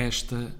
[0.00, 0.50] Esta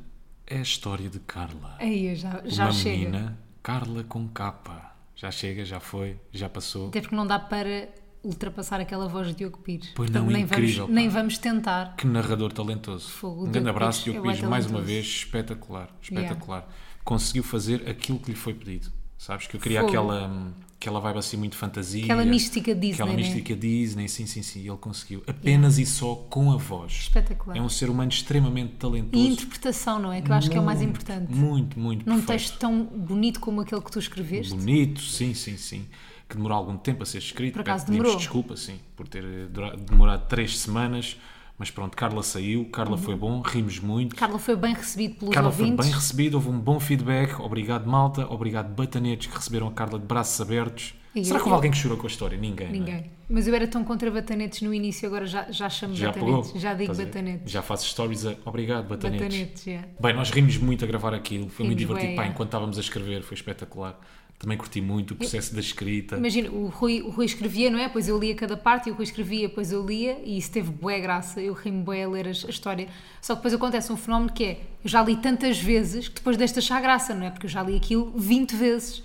[0.46, 1.74] é a história de Carla.
[1.78, 2.96] Aí, já, já Uma chega.
[2.98, 4.94] menina, Carla com capa.
[5.16, 6.88] Já chega, já foi, já passou.
[6.88, 7.88] Até porque não dá para
[8.22, 9.92] ultrapassar aquela voz de Diogo Pires.
[9.94, 11.96] Pois Portanto, não, nem, incrível, vamos, nem vamos tentar.
[11.96, 13.08] Que narrador talentoso.
[13.08, 16.68] Fogo, um Diogo grande abraço, Pires Diogo é Pires, mais uma vez, espetacular, espetacular.
[17.02, 18.92] Conseguiu fazer aquilo que lhe foi pedido.
[19.16, 19.46] Sabes?
[19.46, 19.90] Que eu queria Fogo.
[19.90, 22.04] aquela, hum, aquela vibe assim muito fantasia.
[22.04, 23.16] Aquela mística Disney, Aquela né?
[23.16, 24.60] mística Disney, sim, sim, sim.
[24.60, 25.22] Ele conseguiu.
[25.26, 26.92] Apenas e só com a voz.
[26.92, 27.54] Espetacular.
[27.54, 29.22] É um ser humano extremamente talentoso.
[29.22, 30.22] E interpretação, não é?
[30.22, 31.34] Que eu acho que é o mais Muito, importante.
[31.34, 32.40] Muito, muito Num perfeito.
[32.40, 34.54] texto tão bonito como aquele que tu escreveste.
[34.54, 35.86] Bonito, sim, sim, sim.
[36.26, 37.52] Que demorou algum tempo a ser escrito.
[37.52, 38.16] Por acaso demorou.
[38.16, 41.18] desculpa, sim, por ter eh, demorado três semanas.
[41.60, 44.16] Mas pronto, Carla saiu, Carla foi bom, rimos muito.
[44.16, 45.84] Carla foi bem recebido pelos Carla foi ouvintes.
[45.86, 47.38] bem recebido, houve um bom feedback.
[47.38, 48.26] Obrigado, malta.
[48.32, 50.94] Obrigado, batanetes, que receberam a Carla de braços abertos.
[51.14, 52.38] E Será eu- que houve alguém que chorou com a história?
[52.38, 52.68] Ninguém.
[52.68, 52.70] é?
[52.70, 53.10] Ninguém.
[53.28, 56.36] Mas eu era tão contra batanetes no início, agora já, já chamo Já pegou?
[56.38, 56.62] batanetes.
[56.62, 57.52] Já digo batanetes.
[57.52, 59.26] Já faço stories a obrigado, batanetes.
[59.26, 59.84] Batanetes, já.
[60.00, 62.16] Bem, nós rimos muito a gravar aquilo, foi muito Rimos divertido.
[62.16, 64.00] bué, Pá, enquanto estávamos a escrever, foi espetacular.
[64.40, 66.16] Também curti muito o processo da escrita.
[66.16, 67.90] Imagina, o Rui, o Rui escrevia, não é?
[67.90, 70.70] Pois eu lia cada parte e o Rui escrevia, depois eu lia e isso teve
[70.70, 71.42] bué graça.
[71.42, 72.88] Eu rimo bué a ler a, a história.
[73.20, 76.38] Só que depois acontece um fenómeno que é, eu já li tantas vezes que depois
[76.38, 77.30] desta achar graça, não é?
[77.30, 79.02] Porque eu já li aquilo 20 vezes.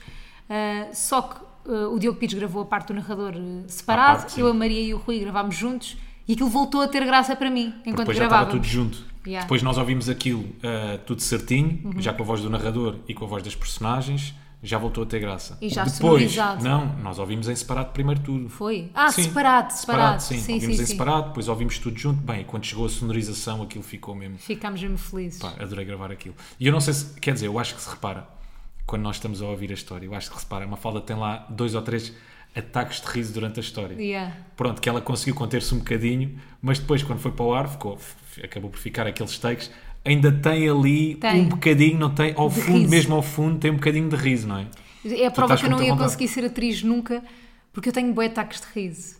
[0.49, 1.35] Ah, só que
[1.67, 4.81] ah, o Diogo Pires gravou a parte do narrador eh, separado, parte, eu, a Maria
[4.81, 8.17] e o Rui gravámos juntos e aquilo voltou a ter graça para mim, enquanto depois
[8.17, 8.67] já estava gravávamos.
[8.67, 8.97] tudo junto.
[9.25, 9.39] Yeah.
[9.39, 9.41] Uhum.
[9.41, 13.25] Depois nós ouvimos aquilo ah, tudo certinho, já com a voz do narrador e com
[13.25, 14.33] a voz das personagens,
[14.63, 15.57] já voltou a ter graça.
[15.61, 16.63] E já Depois, sonorizado.
[16.63, 18.49] não, nós ouvimos em separado primeiro tudo.
[18.49, 18.89] Foi?
[18.93, 20.21] Ah, Sim, separado, separado.
[20.23, 20.39] sim.
[20.39, 20.91] sim, ouvimos sim, em sim.
[20.93, 22.21] separado, depois ouvimos tudo junto.
[22.21, 24.37] Bem, quando chegou a sonorização, aquilo ficou mesmo.
[24.37, 25.39] Ficámos mesmo felizes.
[25.39, 26.35] Pá, adorei gravar aquilo.
[26.59, 28.27] E eu não sei se, quer dizer, eu acho que se repara,
[28.85, 31.15] quando nós estamos a ouvir a história, eu acho que se repara, uma falda tem
[31.15, 32.13] lá dois ou três
[32.55, 33.95] ataques de riso durante a história.
[34.01, 34.35] Yeah.
[34.55, 37.99] Pronto, que ela conseguiu conter-se um bocadinho, mas depois, quando foi para o ar, ficou,
[38.43, 39.69] acabou por ficar aqueles takes.
[40.05, 41.41] Ainda tem ali Tem.
[41.41, 42.33] um bocadinho, não tem?
[42.37, 42.89] Ao De fundo, riso.
[42.91, 44.67] mesmo ao fundo, tem um bocadinho de riso, não é?
[45.03, 46.03] É a prova que eu não ia vontade.
[46.09, 47.23] conseguir ser atriz nunca,
[47.73, 49.15] porque eu tenho bué ataques de riso.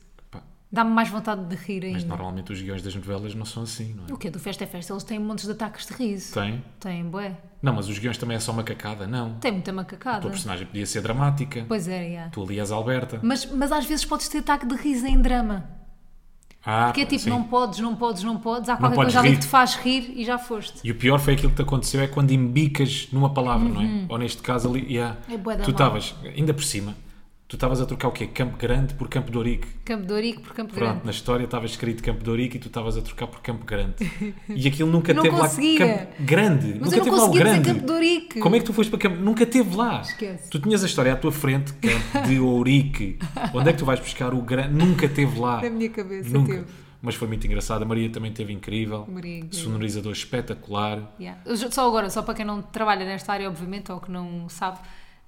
[0.72, 2.07] Dá-me mais vontade de rir mas ainda.
[2.09, 4.13] normalmente os guiões das novelas não são assim, não é?
[4.13, 4.29] O quê?
[4.29, 6.34] Do Festa é Festa, eles têm montes de ataques de riso.
[6.34, 6.62] Tem?
[6.79, 7.38] Tem, bué.
[7.62, 9.35] Não, mas os guiões também é só uma cacada, não.
[9.35, 10.19] Tem muita A macacada.
[10.22, 12.29] tua personagem podia ser dramática, Pois é, yeah.
[12.31, 13.19] tu ali és Alberta.
[13.24, 15.69] Mas, mas às vezes podes ter ataque de riso em drama.
[16.65, 17.29] Ah, Porque é tipo, sim.
[17.29, 18.69] não podes, não podes, não podes.
[18.69, 20.79] Há qualquer podes coisa ali que te faz rir e já foste.
[20.83, 24.05] E o pior foi aquilo que te aconteceu é quando embicas numa palavra, não é?
[24.09, 25.51] Ou neste caso ali, yeah, Uhum.
[25.51, 26.95] É tu estavas, ainda por cima,
[27.47, 28.25] tu estavas a trocar o quê?
[28.28, 29.67] Campo Grande por Campo de Ourique.
[29.85, 31.06] Campo de Ourique por Campo Pronto, Grande.
[31.06, 33.95] na história estava escrito Campo de Ourique e tu estavas a trocar por Campo Grande.
[34.50, 35.85] E aquilo nunca Não teve conseguia.
[35.85, 36.67] lá Campo Grande.
[36.79, 37.69] Mas nunca eu não teve lá o grande.
[37.69, 38.39] Campo de Ourique.
[38.39, 39.22] Como é que tu foste para Campo?
[39.22, 40.01] Nunca teve lá.
[40.01, 40.50] Esquece.
[40.50, 43.19] Tu tinhas a história à tua frente, Campo de Ourique.
[43.53, 44.73] Onde é que tu vais buscar o grande?
[44.73, 45.62] Nunca teve lá.
[45.62, 46.53] Na minha cabeça Nunca.
[46.53, 46.66] teve.
[47.01, 47.83] Mas foi muito engraçado.
[47.83, 49.06] A Maria também teve incrível.
[49.07, 49.63] Maria é incrível.
[49.66, 51.13] Sonorizador espetacular.
[51.19, 51.39] Yeah.
[51.69, 54.79] Só agora, só para quem não trabalha nesta área, obviamente, ou que não sabe,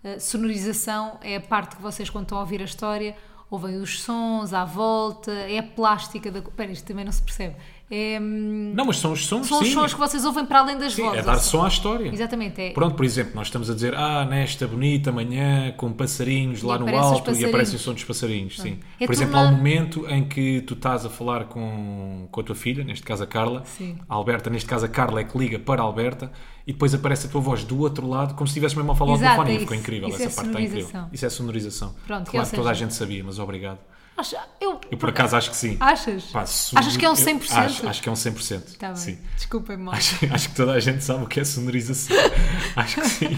[0.03, 3.15] eh, sonorização é a parte que vocês, quando estão a ouvir a história,
[3.49, 6.39] ouvem os sons à volta, é a plástica da.
[6.39, 7.55] Espera, isto também não se percebe.
[7.89, 9.73] É, Não, mas são os sons, são os sim.
[9.73, 11.19] sons que vocês ouvem para além das Sim, vozes.
[11.19, 12.09] é dar som à história.
[12.13, 12.71] Exatamente, é.
[12.71, 16.85] Pronto, por exemplo, nós estamos a dizer, ah, nesta bonita manhã, com passarinhos lá no
[16.97, 18.79] alto, e aparece o som dos passarinhos, sim.
[18.99, 22.41] É por exemplo, tornar- há um momento em que tu estás a falar com, com
[22.41, 23.95] a tua filha, neste caso a Carla, Sim.
[24.09, 26.29] a Alberta, neste caso a Carla é que liga para a Alberta,
[26.67, 29.13] e depois aparece a tua voz do outro lado, como se estivesse mesmo a falar
[29.13, 29.81] Exato, ao telefone, é e ficou isso.
[29.81, 31.03] incrível, Isso essa é parte está incrível.
[31.13, 31.95] Isso é sonorização.
[32.05, 33.79] Pronto, claro que toda a gente sabia, mas obrigado.
[34.59, 35.77] Eu, Eu por acaso acho que sim.
[35.79, 36.23] Achas?
[36.25, 37.51] Pá, Achas que é um eu 100%?
[37.55, 38.77] Acho, acho que é um 100%.
[38.77, 38.95] Tá bem.
[38.95, 39.17] Sim.
[39.35, 39.93] Desculpem, mal.
[39.93, 42.17] Acho, acho que toda a gente sabe o que é sonorização.
[42.75, 43.37] acho que sim.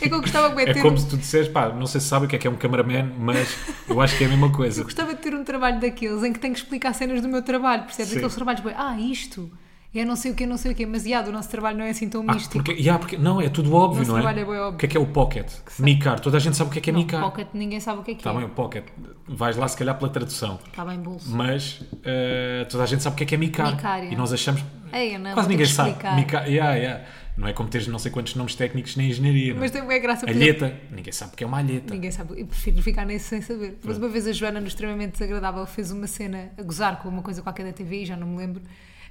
[0.00, 0.80] É que eu gostava de É ter.
[0.82, 2.56] como se tu disseres, pá, não sei se sabe o que é que é um
[2.56, 3.56] cameraman, mas
[3.88, 4.80] eu acho que é a mesma coisa.
[4.80, 7.42] Eu gostava de ter um trabalho daqueles em que tenho que explicar cenas do meu
[7.42, 8.10] trabalho, percebes?
[8.12, 8.16] Sim.
[8.18, 9.50] Aqueles trabalhos, bem, ah, isto,
[9.94, 11.84] é não sei o quê, não sei o quê, mas já, o nosso trabalho não
[11.84, 12.54] é assim tão Ah, místico.
[12.54, 14.20] porque, yeah, porque, não, é tudo óbvio, Nosso não é?
[14.22, 14.74] trabalho é bué óbvio.
[14.74, 15.50] O que é que é o pocket?
[15.78, 16.20] Micar.
[16.20, 17.22] Toda a gente sabe o que é que é Não, micar.
[17.22, 18.34] pocket, ninguém sabe o que é que Está é.
[18.36, 18.84] bem, o pocket.
[19.26, 20.58] Vais lá, se calhar, pela tradução.
[20.66, 21.34] Está bem, bolso.
[21.34, 23.72] Mas eh, toda a gente sabe o que é que é micar.
[23.74, 24.14] Micar, yeah.
[24.14, 24.62] E nós achamos.
[24.92, 25.90] Ei, não, quase ninguém que sabe.
[26.16, 27.04] Micar, yeah, yeah.
[27.36, 29.52] Não é como teres não sei quantos nomes técnicos na engenharia.
[29.52, 29.60] não é?
[29.60, 30.80] Mas tem bem graça, por exemplo, Alheta.
[30.90, 31.94] Ninguém sabe o que é uma alheta.
[31.94, 33.78] Ninguém sabe, eu prefiro ficar nesse sem saber.
[33.84, 37.22] Mas uma vez a Joana, no extremamente desagradável, fez uma cena a gozar com uma
[37.22, 38.60] coisa qualquer da TV, já não me lembro,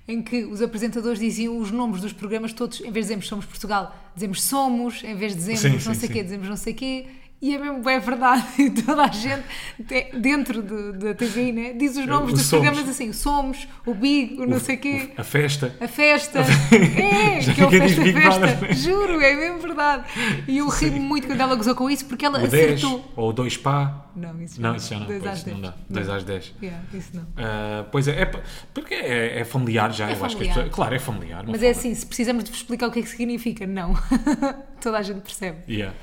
[0.07, 3.45] em que os apresentadores diziam os nomes dos programas todos, em vez de dizermos Somos
[3.45, 6.13] Portugal, dizemos Somos, em vez de dizermos Sim, não sim, sei sim.
[6.13, 7.05] quê, dizemos não sei quê,
[7.41, 8.43] e é mesmo é verdade.
[8.57, 9.43] E toda a gente
[9.79, 12.65] de- dentro de- da TV né, diz os nomes o dos Somos.
[12.65, 15.11] programas assim: Somos, o Big, o não sei quê.
[15.17, 15.75] A festa.
[15.79, 16.39] A festa,
[16.73, 18.73] é, Já que é o festa, Big festa, Brother.
[18.75, 20.03] juro, é mesmo verdade.
[20.47, 23.11] E eu ri muito quando ela gozou com isso porque ela O 10 acertou.
[23.15, 24.03] ou o 2 pá.
[24.15, 25.05] Não, isso Não, isso já não.
[25.05, 25.73] Dois pois, às não dez.
[25.73, 25.73] dá.
[25.91, 26.53] 2 às 10.
[26.59, 27.27] Yeah, isso não.
[27.37, 28.25] Ah, pois é, é
[28.73, 30.09] porque é, é familiar já.
[30.09, 30.55] É eu acho que as familiar.
[30.55, 31.43] pessoas, claro, é familiar.
[31.43, 33.93] não Mas é assim, se precisamos de vos explicar o que é que significa, não.
[34.81, 35.57] Toda a gente percebe.
[35.71, 35.95] Yeah.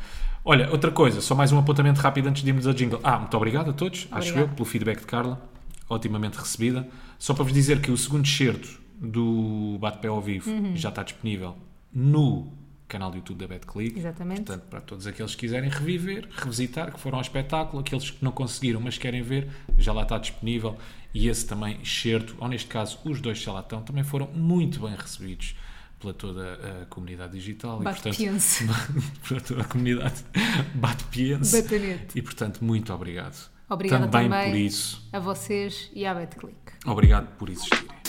[0.44, 3.00] Olha, outra coisa, só mais um apontamento rápido antes de irmos ao jingle.
[3.02, 4.40] Ah, muito obrigado a todos, acho Obrigada.
[4.40, 5.40] eu, pelo feedback de Carla,
[5.88, 6.86] otimamente recebida.
[7.18, 8.68] Só para vos dizer que o segundo excerto
[9.00, 10.76] do Bate-Pé ao Vivo Uhum.
[10.76, 11.56] já está disponível
[11.92, 12.52] no
[12.86, 13.98] canal do YouTube da BetClick.
[13.98, 14.42] Exatamente.
[14.42, 18.30] Portanto, para todos aqueles que quiserem reviver, revisitar, que foram ao espetáculo, aqueles que não
[18.30, 19.48] conseguiram, mas querem ver,
[19.78, 20.76] já lá está disponível.
[21.14, 24.80] E esse também excerto, ou neste caso, os dois já lá estão, também foram muito
[24.80, 25.54] bem recebidos
[26.04, 27.80] pela toda a comunidade digital.
[27.80, 28.66] e, Bate portanto, piense.
[29.26, 30.24] para toda a comunidade
[30.74, 31.62] bate piense.
[31.62, 32.18] Batanete.
[32.18, 33.50] E portanto, muito obrigado.
[33.68, 34.50] Obrigada também, também.
[34.50, 35.08] por isso.
[35.12, 36.54] A vocês e à BetClick.
[36.84, 38.03] Obrigado por existirem.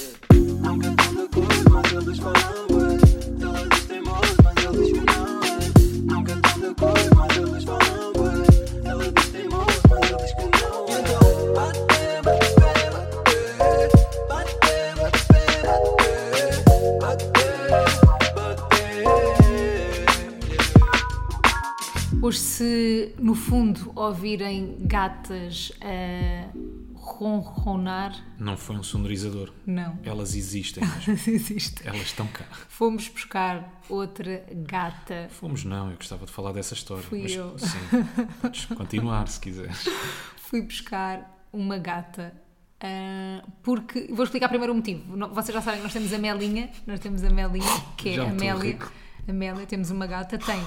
[23.20, 26.50] No fundo ouvirem gatas a
[26.94, 29.52] ronronar, Não foi um sonorizador.
[29.66, 30.00] não.
[30.04, 31.14] Elas existem mesmo.
[31.28, 31.88] Existe.
[31.88, 32.46] Elas estão cá.
[32.68, 35.28] Fomos buscar outra gata.
[35.30, 37.04] Fomos não, eu gostava de falar dessa história.
[37.04, 37.58] Fui mas, eu.
[37.60, 37.78] Sim,
[38.42, 39.86] podes continuar se quiseres.
[40.38, 42.34] Fui buscar uma gata.
[42.82, 45.16] ah, porque vou explicar primeiro o motivo.
[45.34, 47.66] Vocês já sabem que nós temos a Melinha, nós temos a Melinha,
[47.98, 48.72] que é a me estou Mélia.
[48.72, 48.92] rico.
[49.28, 50.60] A Mélia, temos uma gata, tem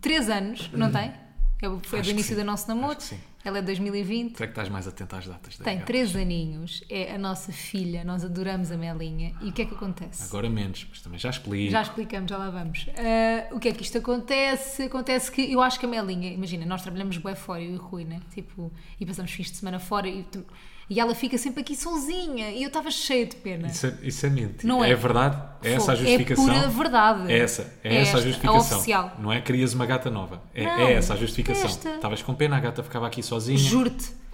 [0.00, 1.12] 3 anos, não tem?
[1.62, 2.98] O- Foi Acho do início do nosso namoro.
[3.44, 4.34] Ela é 2020.
[4.34, 5.86] Tu é que estás mais atento às datas da Tem gata.
[5.86, 9.32] 3 aninhos, é a nossa filha, nós adoramos a Melinha.
[9.40, 10.24] E o que é que acontece?
[10.24, 11.70] Agora menos, mas também já explico.
[11.70, 12.86] Já explicamos, já lá vamos.
[12.96, 14.82] Ah, o que é que isto acontece?
[14.82, 17.80] Acontece que eu acho que a Melinha, imagina, nós trabalhamos bem fora, eu e o
[17.80, 18.20] Rui, né?
[18.34, 18.70] Tipo,
[19.00, 20.44] e passamos fins de semana fora e, tu-
[20.88, 23.66] e ela fica sempre aqui sozinha e eu estava cheia de pena.
[23.68, 24.58] Isso é, isso é mentira.
[24.64, 24.90] Não é.
[24.90, 25.36] é verdade?
[25.62, 26.06] É essa a Fogo.
[26.08, 26.50] justificação?
[26.50, 27.32] É pura verdade.
[27.32, 28.76] É essa, é, É essa esta, a a justificação.
[28.78, 29.16] oficial.
[29.18, 30.42] Não é querias uma gata nova.
[30.54, 31.64] É, Não, é essa a justificação.
[31.66, 31.94] esta.
[31.96, 33.58] Estavas com pena, a gata ficava aqui sozinha.
[33.58, 34.25] Juro-te.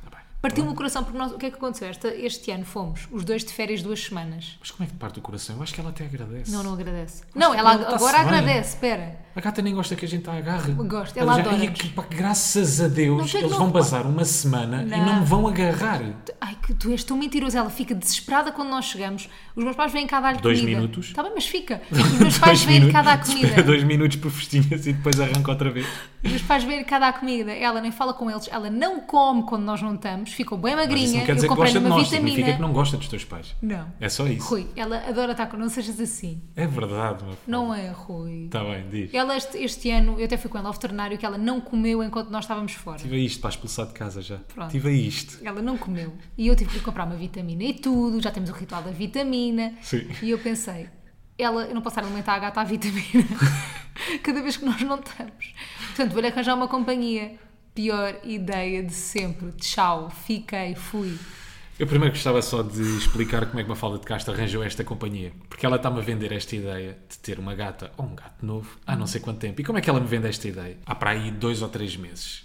[0.43, 0.49] Tá.
[0.49, 1.87] Partiu-me o coração porque nós, o que é que aconteceu?
[1.89, 4.57] Esta, este ano fomos os dois de férias duas semanas.
[4.59, 5.55] Mas como é que te parte o coração?
[5.57, 6.51] Eu acho que ela até agradece.
[6.51, 7.23] Não, não agradece.
[7.33, 9.23] não, ela ela tá-se agora agradece, espera.
[9.35, 10.73] A gata nem gosta que a gente a agarre.
[10.75, 11.69] Gosta, ela já, adora-nos.
[11.69, 14.87] "Ai, que pá, graças a Deus, Não, é eles não- vão bazar uma semana e
[14.87, 15.07] Não.
[15.07, 16.03] não me vão agarrar.
[16.41, 17.57] Ai, que tu és tão mentiroso.
[17.57, 19.29] Ela fica desesperada quando nós chegamos.
[19.57, 20.79] Os meus pais vêm cá Dois comida.
[20.81, 21.07] minutos.
[21.07, 21.81] Está bem, mas fica.
[21.91, 23.47] Os meus pais vêm cá dar comida.
[23.47, 25.87] Espera dois minutos por festinhas e depois arranca outra vez.
[26.23, 27.53] Os meus pais vêm cá dar comida.
[27.53, 28.49] Ela nem fala com eles.
[28.53, 30.32] Ela não come quando nós não estamos.
[30.33, 31.19] Ficou bem Mas isso magrinha.
[31.19, 32.29] não quer Eu dizer que comprei gosta de uma nós, vitamina.
[32.31, 33.55] significa que não gosta dos teus pais.
[33.63, 33.93] Não.
[34.01, 34.49] É só isso.
[34.49, 35.57] Rui, ela adora estar com.
[35.57, 36.43] Não sejas assim.
[36.57, 38.47] É verdade, meu Não é, Rui.
[38.47, 39.15] Está bem, diz.
[39.15, 42.03] Ela este, este ano, eu até fui com ela ao veterinário, que ela não comeu
[42.03, 42.99] enquanto nós estávamos fora.
[42.99, 44.39] Tive isto para expulsar de casa já.
[44.55, 44.71] Pronto.
[44.71, 45.39] Tive isto.
[45.45, 46.13] Ela não comeu.
[46.37, 48.21] E eu tive que comprar uma vitamina e tudo.
[48.21, 49.75] Já temos o ritual da vitamina.
[49.83, 50.09] Sim.
[50.23, 50.89] E eu pensei,
[51.39, 53.25] ela, eu não posso alimentar a gata à vitamina
[54.23, 55.53] cada vez que nós não estamos.
[55.89, 57.33] Portanto, vou-lhe arranjar uma companhia.
[57.75, 59.53] Pior ideia de sempre.
[59.53, 61.19] Tchau, fiquei, fui.
[61.79, 64.85] Eu primeiro gostava só de explicar como é que uma falda de Castro arranjou esta
[64.85, 65.33] companhia.
[65.49, 68.79] Porque ela está-me a vender esta ideia de ter uma gata ou um gato novo
[68.87, 69.61] há não sei quanto tempo.
[69.61, 70.77] E como é que ela me vende esta ideia?
[70.85, 72.45] Há para aí dois ou três meses.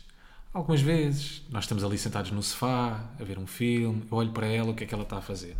[0.54, 4.48] Algumas vezes, nós estamos ali sentados no sofá, a ver um filme, eu olho para
[4.48, 5.56] ela, o que é que ela está a fazer?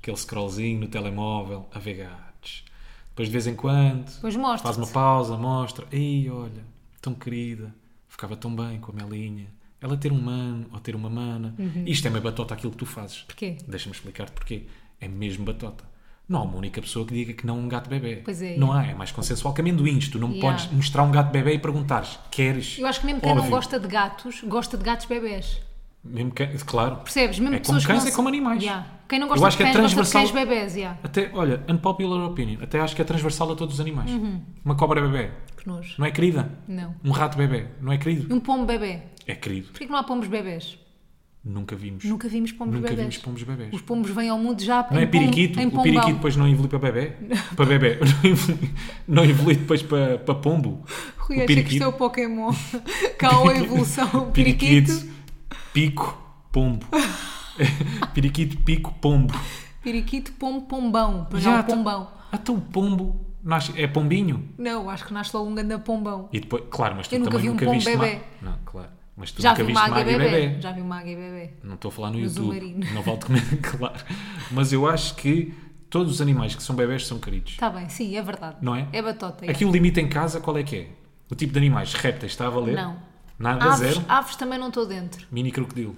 [0.00, 2.64] Aquele scrollzinho no telemóvel, a ver gatos.
[3.10, 4.08] Depois, de vez em quando,
[4.62, 5.86] faz uma pausa, mostra.
[5.90, 6.64] Ei, olha,
[7.00, 7.74] tão querida,
[8.08, 9.46] ficava tão bem com a Melinha.
[9.80, 11.54] Ela ter um mano ou ter uma mana.
[11.86, 13.18] Isto é meio batota aquilo que tu fazes.
[13.22, 13.56] Porquê?
[13.66, 14.66] Deixa-me explicar-te porquê.
[15.00, 15.84] É mesmo batota.
[16.28, 18.16] Não há uma única pessoa que diga que não um gato bebê.
[18.24, 18.56] Pois é.
[18.56, 20.08] Não há, é mais consensual que amendoins.
[20.08, 20.58] Tu não Yeah.
[20.58, 22.76] podes mostrar um gato bebê e perguntares, queres?
[22.78, 25.62] Eu acho que mesmo quem não gosta de gatos, gosta de gatos bebés.
[26.04, 26.96] Mesmo que, claro.
[26.96, 27.38] Percebes?
[27.38, 28.62] Mesmo É como cães, é como animais.
[28.62, 28.86] Yeah.
[29.08, 30.74] Quem não Eu gosta acho de que é cães, gosta de transversal- cães bebés.
[30.76, 30.98] Yeah.
[31.02, 32.58] Até, olha, unpopular opinion.
[32.62, 34.10] Até acho que é transversal a todos os animais.
[34.10, 34.40] Uhum.
[34.64, 35.30] Uma cobra bebê.
[35.58, 35.94] Que nojo.
[35.98, 36.50] Não é querida?
[36.66, 36.94] Não.
[37.04, 37.66] Um rato bebê.
[37.80, 38.32] Não é querido?
[38.34, 39.00] um pombo bebê.
[39.26, 39.68] É querido.
[39.68, 40.78] Porquê que não há pombos bebés?
[41.44, 42.04] Nunca vimos.
[42.04, 43.08] Nunca vimos pombos Nunca bebés.
[43.08, 43.72] vimos pombos bebés.
[43.72, 45.10] Os pombos vêm ao mundo já Não é em o
[45.70, 45.82] pombão.
[45.82, 47.12] periquito depois não evolui para bebê?
[47.56, 47.98] Para bebê.
[48.22, 48.70] Não evolui,
[49.08, 50.84] não evolui depois para, para pombo?
[51.16, 52.52] Rui, o achei que isto é o Pokémon.
[53.18, 54.30] Cá a evolução.
[54.32, 54.92] Periquito.
[55.72, 56.18] pico,
[56.52, 56.84] pombo.
[58.14, 59.32] periquito, pico, pombo.
[59.82, 61.26] Periquito, pombo, pombão.
[61.30, 62.08] Pois Já há o tá- pombão.
[62.30, 64.48] Até o pombo Nasce, é pombinho.
[64.58, 66.28] Não, acho que nasce logo um ganda pombão.
[66.32, 68.20] E depois, claro, mas tu Eu nunca também vi um nunca viste bebê.
[68.42, 68.88] Não, claro.
[69.16, 70.30] Mas tu Já nunca vi viste uma águia bebê.
[70.30, 70.60] bebê.
[70.60, 71.50] Já vi uma águia bebê.
[71.62, 72.36] Não estou a falar no, No YouTube.
[72.44, 72.94] submarino.
[72.94, 74.04] Não vale comer, claro.
[74.50, 75.54] Mas eu acho que
[75.90, 77.52] todos os animais que são bebés são queridos.
[77.52, 78.56] Está bem, sim, é verdade.
[78.60, 78.86] Não é?
[78.92, 79.46] É batota.
[79.46, 79.50] é.
[79.50, 80.88] Aqui o limite em casa, qual é que é?
[81.30, 82.74] O tipo de animais, répteis, está a valer?
[82.76, 82.96] Não.
[83.38, 84.04] Nada, Aves, zero?
[84.08, 85.26] aves também não estou dentro.
[85.30, 85.94] Mini crocodilo.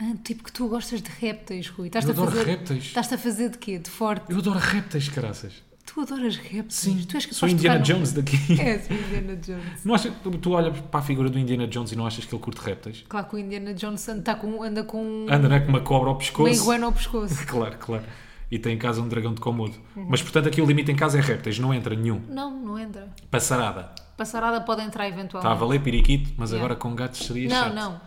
[0.00, 1.88] Ah, tipo que tu gostas de répteis, Rui.
[1.88, 2.84] Estás Eu a adoro fazer, répteis.
[2.84, 3.78] Estás a fazer de quê?
[3.78, 4.30] De forte?
[4.30, 5.62] Eu adoro répteis, caraças.
[6.06, 6.74] Tu adoras répteis?
[6.74, 8.36] Sim, tu és capaz sou Indiana num- Jones daqui.
[8.60, 9.84] É, sou Indiana Jones.
[9.84, 12.40] Não achas, tu, olhas para a figura do Indiana Jones e não achas que ele
[12.42, 13.04] curte répteis?
[13.08, 15.60] Claro que o Indiana Jones anda com, anda com Anda, é?
[15.60, 16.52] Com uma cobra ao uma pescoço.
[16.62, 17.34] iguana ao pescoço.
[17.46, 18.04] Claro, claro.
[18.50, 19.74] E tem em casa um dragão de Komodo.
[19.96, 20.06] Uhum.
[20.08, 22.22] Mas, portanto, aqui o limite em casa é répteis, não entra nenhum.
[22.28, 23.08] Não, não entra.
[23.30, 23.90] Passarada.
[24.16, 25.58] Passarada pode entrar Está a eventualmente.
[25.60, 26.64] valer periquito, mas Yeah.
[26.64, 27.74] agora com gatos seria não, chato.
[27.74, 27.90] não.
[27.92, 28.00] Não,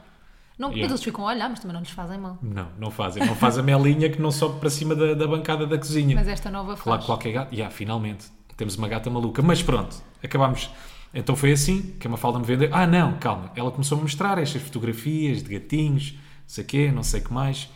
[0.70, 0.84] Yeah.
[0.84, 2.38] Mas eles ficam a olhar, mas também não lhes fazem mal.
[2.42, 3.26] Não, não fazem.
[3.26, 6.16] Não faz a melinha que não sobe para cima da, da bancada da cozinha.
[6.16, 6.84] Mas esta nova faz.
[6.84, 7.54] Claro, qualquer gato.
[7.54, 8.26] Yeah, finalmente.
[8.58, 9.42] Temos uma gata maluca.
[9.42, 10.70] Mas pronto, acabámos.
[11.14, 12.70] Então foi assim que a Mafalda me vendeu.
[12.72, 13.52] Ah, não, calma.
[13.56, 17.24] Ela começou a mostrar estas fotografias de gatinhos, não sei o quê, não sei o
[17.26, 17.70] que mais.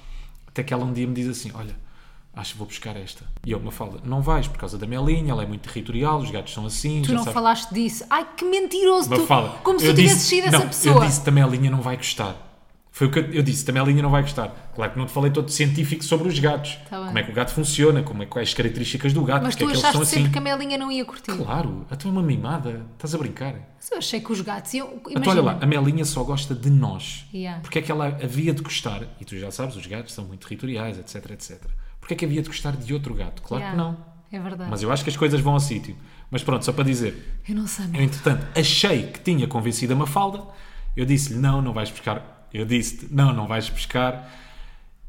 [0.48, 1.76] Até que ela um dia me diz assim: Olha,
[2.34, 3.26] acho que vou buscar esta.
[3.46, 6.54] E eu, Mafalda, não vais por causa da Melinha, ela é muito territorial, os gatos
[6.54, 7.02] são assim.
[7.02, 7.34] Tu não sabes.
[7.34, 8.06] falaste disso.
[8.10, 9.10] Ai, que mentiroso!
[9.10, 10.96] Tu, Mafalda, como se eu tu disse- sido não, essa pessoa.
[11.04, 12.36] Eu disse também a linha não vai gostar.
[12.96, 14.72] Foi o que eu, disse, também a linha não vai gostar.
[14.74, 16.80] Claro que não te falei todo científico sobre os gatos.
[16.90, 19.54] Tá como é que o gato funciona, como é, quais as características do gato, Mas
[19.54, 20.32] porque tu é que eles achaste são sempre assim.
[20.32, 21.34] que a Melinha não ia curtir.
[21.36, 22.86] Claro, a tua é uma mimada.
[22.94, 23.54] Estás a brincar?
[23.76, 24.88] Mas eu achei que os gatos iam.
[24.88, 25.30] Então, Imagina.
[25.30, 27.26] olha lá, a Melinha só gosta de nós.
[27.34, 27.60] Yeah.
[27.60, 30.48] Porque é que ela havia de gostar, e tu já sabes, os gatos são muito
[30.48, 31.62] territoriais, etc, etc.
[32.00, 33.42] Porque é que havia de gostar de outro gato?
[33.42, 33.98] Claro Yeah, que não.
[34.32, 34.72] É verdade.
[34.72, 35.98] Mas eu acho que as coisas vão ao sítio.
[36.32, 39.98] Mas pronto, só para dizer, Eu não sei, eu, entretanto, achei que tinha convencido a
[39.98, 40.44] Mafalda.
[40.96, 42.35] Eu disse-lhe, não, não vais buscar.
[42.58, 44.32] Eu disse-te, não, não vais buscar.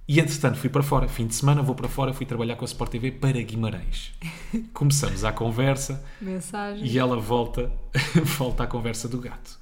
[0.08, 1.06] E, entretanto, fui para fora.
[1.08, 4.12] Fim de semana, vou para fora, fui trabalhar com a Sport TV para Guimarães.
[4.74, 6.84] Começamos a conversa Mensagem.
[6.86, 7.70] e ela volta,
[8.38, 9.58] volta à conversa do gato.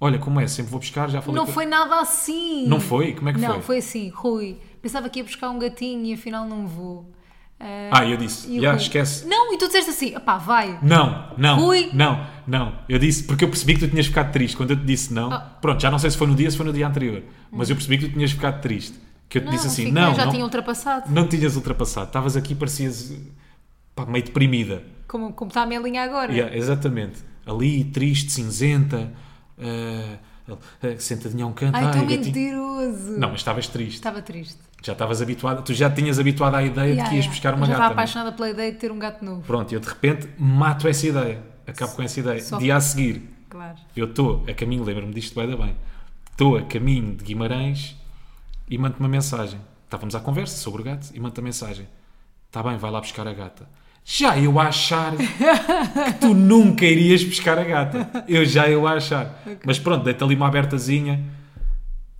[0.00, 2.66] Olha, como é, sempre vou buscar, já falei Não com- foi nada assim.
[2.66, 3.14] Não foi?
[3.14, 3.62] Como é que não, foi?
[3.62, 4.58] foi assim, Rui.
[4.80, 7.12] Pensava que ia buscar um gatinho e afinal não vou.
[7.60, 9.26] Ah, Ah, eu disse, já, Rui, esquece.
[9.26, 10.78] Não, e tu disseste assim, pá, vai.
[10.82, 11.90] Não, não, Rui.
[11.92, 12.72] não, não.
[12.88, 14.56] Eu disse, porque eu percebi que tu tinhas ficado triste.
[14.56, 15.40] Quando eu te disse não, Ah.
[15.60, 17.74] pronto, já não sei se foi no dia, se foi no dia anterior, mas eu
[17.76, 18.96] percebi que tu tinhas ficado triste.
[19.28, 21.10] Que eu te Não, disse assim, fiquei, não, já não, tinha ultrapassado.
[21.12, 22.06] não tinhas ultrapassado.
[22.06, 23.12] Estavas aqui, parecias
[23.94, 24.82] pá, meio deprimida.
[25.08, 26.32] Como, como está a Melinha agora.
[26.32, 27.18] Yeah, exatamente.
[27.44, 29.10] Ali, triste, cinzenta,
[29.58, 30.16] ah,
[30.98, 31.74] sentadinha a um canto.
[31.76, 32.06] Ai, gatinho.
[32.06, 33.18] mentiroso.
[33.18, 33.94] Não, mas estavas triste.
[33.96, 34.56] Estava triste.
[34.82, 37.30] Já estavas habituada, tu já tinhas habituado à ideia de Yeah, que ias yeah.
[37.34, 37.82] buscar uma Eu já gata.
[37.84, 38.04] estava não é?
[38.04, 39.42] apaixonada pela ideia de ter um gato novo.
[39.42, 41.42] Pronto, eu de repente mato essa ideia.
[41.66, 42.40] Acabo com essa ideia.
[42.40, 43.76] Só- Dia a seguir, Claro.
[43.96, 45.74] eu estou a caminho, lembro-me disto bem da bem,
[46.30, 47.96] estou a caminho de Guimarães
[48.70, 49.60] e mando-te uma mensagem.
[49.84, 51.88] Estávamos à conversa sobre o gato e mando-te a mensagem.
[52.46, 53.68] Está bem, vai lá buscar a gata.
[54.04, 58.24] Já eu a achar que tu nunca irias buscar a gata.
[58.26, 59.42] Eu já eu a achar.
[59.64, 61.20] Mas pronto, deita ali uma abertazinha.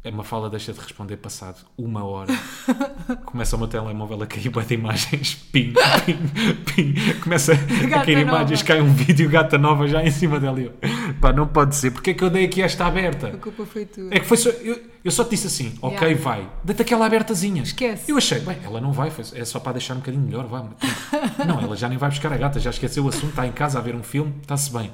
[0.05, 2.33] É uma fala deixa de responder passado uma hora.
[3.27, 5.35] Começa o meu telemóvel a cair bué de imagens.
[5.53, 5.73] Pim,
[6.07, 6.19] pim,
[6.65, 6.95] pim.
[7.21, 8.39] Começa a Gata cair nova.
[8.39, 10.61] imagens, cai um vídeo gata nova já em cima dela.
[10.61, 10.75] E eu,
[11.21, 11.91] Pá, não pode ser.
[11.91, 13.27] Porque é que eu dei aqui esta aberta?
[13.27, 14.09] A culpa foi tua.
[14.15, 14.51] É que foi só.
[14.51, 16.23] Eu, eu só te disse assim, ok, Yeah.
[16.23, 16.49] vai.
[16.63, 17.63] Deita aquela abertazinha.
[17.65, 18.11] Esquece.
[18.11, 20.65] Eu achei, bem, ela não vai, foi- é só para deixar um bocadinho melhor, vá.
[21.45, 23.79] Não, ela já nem vai buscar a gata, já esqueceu o assunto, está em casa
[23.79, 24.91] a ver um filme, está-se bem.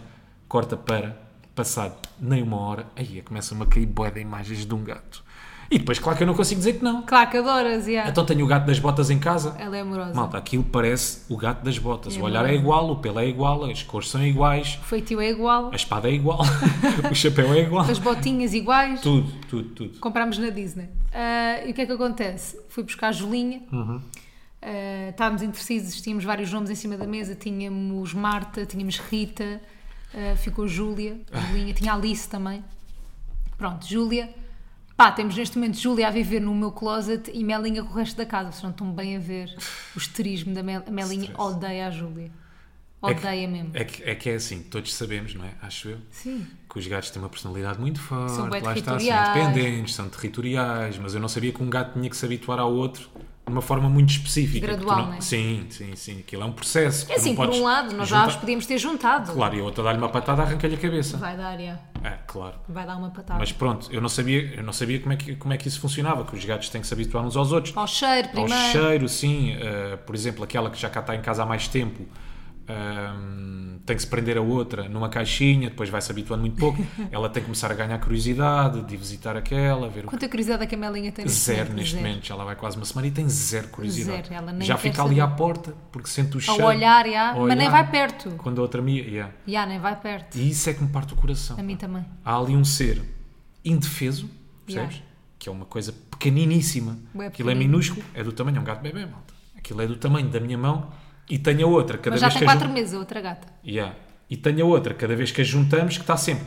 [0.49, 1.21] Corta para,
[1.55, 5.25] passado nem uma hora, aí começa-me a cair bué de imagens de um gato.
[5.71, 7.03] E depois, claro que eu não consigo dizer que não.
[7.03, 8.09] Claro que adoras, yeah.
[8.09, 9.57] Então tenho o gato das botas em casa.
[9.59, 10.15] Ela é amorosa.
[10.15, 12.17] Malta, aquilo parece o gato das botas.
[12.17, 15.21] É o olhar é igual, o pelo é igual, as cores são iguais, O feitio
[15.21, 15.71] é igual.
[15.73, 16.41] a espada é igual,
[17.11, 17.91] o chapéu é igual.
[17.91, 19.01] As botinhas iguais.
[19.01, 19.99] Tudo, tudo, tudo.
[19.99, 20.89] Comprámos na Disney.
[21.13, 22.61] Ah, e o que é que acontece?
[22.69, 23.63] Fui buscar a Julinha.
[23.73, 24.01] Uhum.
[24.61, 27.35] Ah, estávamos indecisos, tínhamos vários nomes em cima da mesa.
[27.35, 29.61] Tínhamos Marta, tínhamos Rita,
[30.15, 32.65] ah, ficou Júlia, Julinha, tinha Alice também.
[33.57, 34.33] Pronto, Júlia.
[34.97, 38.17] Pá, temos neste momento Júlia a viver no meu closet e Melinha com o resto
[38.17, 38.53] da casa.
[38.53, 39.53] Vocês não estão bem a ver
[39.95, 41.25] o esterismo da Mel Melinha.
[41.25, 41.41] Stress.
[41.43, 42.31] Odeia a Júlia.
[43.03, 43.71] É que- Odeia mesmo.
[43.75, 45.51] É que, é que é assim, todos sabemos, não é?
[45.61, 45.99] Acho eu.
[46.11, 46.47] Sim.
[46.71, 50.09] Que os gatos têm uma personalidade muito forte, São bué lá está, são independentes, são
[50.09, 53.11] territoriais, mas eu não sabia que um gato tinha que se habituar ao outro
[53.47, 54.67] de uma forma muito específica.
[54.67, 55.21] Gradual, não é?
[55.21, 56.21] Sim, sim, sim.
[56.21, 57.11] Aquilo é um processo.
[57.13, 59.33] É assim, por podes um lado, nós já juntar- os podíamos ter juntado.
[59.33, 61.19] Claro, e a outra dá-lhe uma patada, arranca-lhe a cabeça.
[61.19, 61.81] Vai dar, yeah.
[62.03, 62.55] É, claro.
[62.69, 63.39] vai dar uma patada.
[63.39, 65.79] Mas pronto, eu não sabia, eu não sabia como, é que, como é que isso
[65.81, 67.77] funcionava, que os gatos têm que se habituar uns aos outros.
[67.77, 68.73] Ao cheiro, Ao primeiro.
[68.73, 69.55] cheiro, sim.
[69.57, 72.07] Uh, por exemplo, aquela que já cá está em casa há mais tempo,
[72.67, 76.83] Ahm, tem que se prender a outra numa caixinha, depois vai se habituando muito pouco.
[77.13, 80.67] Ela tem que começar a ganhar curiosidade de visitar aquela, ver o Quanta curiosidade é
[80.67, 81.77] que a Melinha tem neste Zero momento?
[81.77, 82.07] neste Zero.
[82.09, 84.29] momento, já lá vai quase uma semana e tem zero curiosidade.
[84.29, 85.21] Zero, já fica ali saber.
[85.21, 86.65] à porta porque sente o cheiro.
[86.65, 87.71] olhar, já, a mas nem olhar.
[87.71, 88.31] vai perto.
[88.39, 88.99] Quando a outra me.
[89.01, 89.33] yeah.
[89.47, 90.37] Já, nem vai perto.
[90.39, 91.59] E isso é que me parte o coração.
[91.59, 92.05] A mim também.
[92.25, 93.03] Há ali um ser
[93.65, 94.29] indefeso,
[94.65, 94.95] percebes?
[94.97, 95.11] Yeah.
[95.39, 96.97] Que é uma coisa pequeniníssima.
[97.27, 99.35] Aquilo é minúsculo, é do tamanho, é um gato bebê, malta.
[99.57, 100.91] Aquilo é do tamanho da minha mão
[101.29, 102.99] e tem a outra cada Mas já vez tem que a quatro jun- meses, a
[102.99, 103.49] outra gata.
[103.67, 103.95] Yeah.
[104.31, 106.45] E tem a outra cada vez que a juntamos que está sempre.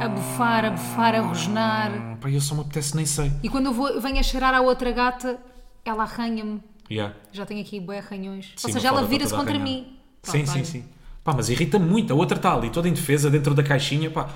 [0.00, 1.90] A bufar, a bufar, a rosnar.
[1.92, 3.32] "Hum, Pá, eu só me apetece, nem sei.
[3.42, 5.38] E quando eu, vou, venho a cheirar à outra gata,
[5.84, 6.60] ela arranha-me.
[6.90, 7.14] Yeah.
[7.32, 8.52] Já tenho aqui bué arranhões.
[8.56, 9.96] Sim, Ou seja, ela foda vira-se contra mim.
[10.22, 10.84] Sim, Pronto, sim, sim.
[11.24, 12.12] Pá, mas irrita muito.
[12.12, 14.10] A outra está ali toda indefesa dentro da caixinha.
[14.10, 14.28] Pá,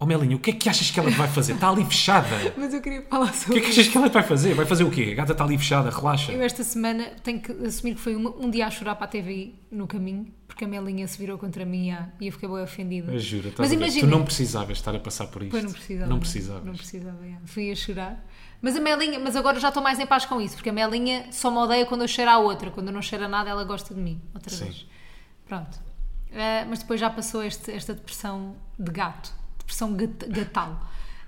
[0.00, 1.54] oh Melinha, o que é que achas que ela vai fazer?
[1.54, 2.28] Está ali fechada.
[2.56, 4.54] Mas eu queria falar O sobre que é que achas que ela vai fazer?
[4.54, 5.08] Vai fazer o quê?
[5.12, 6.32] A gata está ali fechada, relaxa.
[6.32, 9.08] Eu esta semana tenho que assumir que foi uma- um dia a chorar para a
[9.08, 12.62] TVI no caminho, porque a Melinha se virou contra mim ah, e eu fiquei bem
[12.62, 13.12] ofendida.
[13.12, 13.76] Eu juro, Mas estás a ver?
[13.76, 15.50] imagina, tu não precisavas estar a passar por isto.
[15.50, 16.10] Pois não precisava.
[16.10, 16.64] Não precisavas.
[16.64, 17.32] Não precisava, é.
[17.46, 18.24] Fui a chorar.
[18.60, 21.26] Mas a Melinha, mas agora já estou mais em paz com isso, porque a Melinha
[21.30, 22.70] só me odeia quando eu cheiro à outra.
[22.70, 24.20] Quando eu não cheiro a nada, ela gosta de mim.
[24.34, 24.64] Outra Sim.
[24.64, 24.86] vez.
[25.46, 25.78] Pronto.
[26.32, 29.32] Ah, mas depois já passou este- esta depressão de gato.
[29.68, 30.80] Depressão gat- gatal.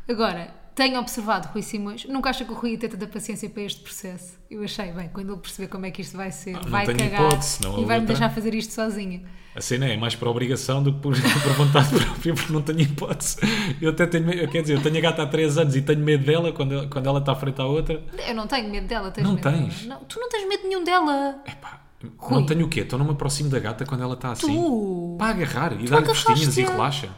[0.09, 2.07] Agora, tenho observado Rui Simões.
[2.07, 4.39] Nunca acho que o Rui ia ter tanta paciência para este processo.
[4.51, 7.27] Eu achei, bem, quando ele perceber como é que isto vai ser, Ah, vai cagar
[7.27, 9.23] hipótese, e vai-me deixar fazer isto sozinha.
[9.55, 12.81] A cena é mais por obrigação do que por, por vontade própria, porque não tenho
[12.81, 13.37] hipótese.
[13.81, 16.01] Eu até tenho medo, quer dizer, eu tenho a gata há 3 anos e tenho
[16.01, 18.03] medo dela quando, ela- quando ela está frente à outra.
[18.27, 19.83] Eu não tenho medo dela, tens Não medo tens?
[19.83, 19.99] dela?
[19.99, 21.43] Não, tu não tens medo nenhum dela.
[21.47, 21.83] Epá,
[22.17, 22.39] Rui.
[22.41, 22.81] não tenho o quê?
[22.81, 24.47] Então não me aproximo da gata quando ela está assim.
[24.47, 25.17] Tu?
[25.19, 27.09] Para agarrar e dar-lhe festinhas e relaxa.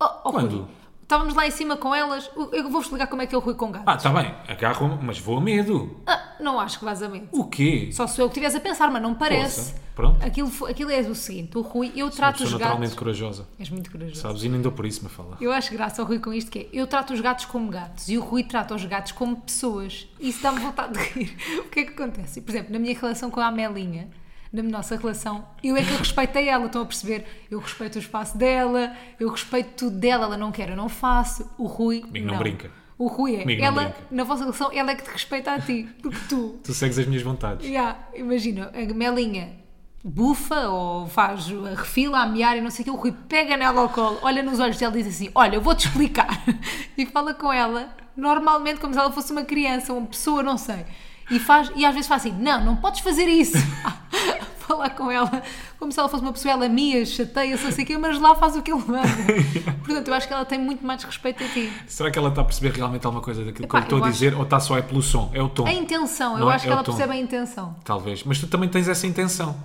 [0.00, 0.56] Oh, oh, Quando?
[0.58, 0.66] Rui,
[1.02, 2.30] estávamos lá em cima com elas.
[2.52, 3.86] Eu vou explicar como é que é o Rui com gatos.
[3.86, 6.00] Ah, está bem, agarro mas vou a medo.
[6.06, 7.28] Ah, não acho que vás a medo.
[7.32, 7.90] O quê?
[7.92, 9.72] Só sou eu que estivesse a pensar, mas não parece.
[9.72, 10.24] Poça, pronto.
[10.24, 12.98] Aquilo, aquilo é o seguinte: o Rui, eu trato os naturalmente gatos.
[12.98, 13.48] corajosa.
[13.58, 14.20] És muito corajoso.
[14.20, 14.42] Sabes?
[14.44, 15.36] E nem dou por isso, me fala.
[15.40, 18.08] Eu acho graça ao Rui com isto que é, eu trato os gatos como gatos
[18.08, 20.08] e o Rui trata os gatos como pessoas.
[20.18, 21.36] Isso dá-me vontade de rir.
[21.60, 22.40] O que é que acontece?
[22.40, 24.08] Por exemplo, na minha relação com a Amelinha,
[24.52, 27.24] na nossa relação, eu é que eu respeitei ela, estão a perceber?
[27.50, 31.48] Eu respeito o espaço dela, eu respeito tudo dela, ela não quer, eu não faço.
[31.56, 32.70] O Rui, Comigo não brinca.
[32.98, 35.60] O Rui é, Comigo não ela, na vossa relação, ela é que te respeita a
[35.60, 37.64] ti, porque tu Tu segues as minhas vontades.
[37.64, 39.60] Yeah, imagina, a Melinha
[40.02, 43.82] bufa ou faz refila a mear e não sei o que, o Rui pega nela
[43.82, 46.42] ao colo, olha nos olhos dela e diz assim: Olha, eu vou-te explicar.
[46.96, 50.84] e fala com ela, normalmente, como se ela fosse uma criança, uma pessoa, não sei.
[51.30, 53.56] E, faz, e às vezes faz assim: Não, não podes fazer isso.
[54.70, 55.42] Falar com ela
[55.80, 58.36] como se ela fosse uma pessoa, ela mia, chateia-se, não sei o quê, mas lá
[58.36, 59.08] faz o que ele manda.
[59.84, 61.72] Portanto, eu acho que ela tem muito mais respeito a ti.
[61.88, 64.04] Será que ela está a perceber realmente alguma coisa daquilo Epá, que eu estou eu
[64.04, 65.28] a acho- dizer ou está só é pelo som?
[65.34, 65.66] É o tom.
[65.66, 66.54] A intenção, eu Não é?
[66.54, 66.92] acho que É o ela tom.
[66.92, 67.74] percebe a intenção.
[67.84, 68.22] Talvez.
[68.22, 69.56] Mas tu também tens essa intenção.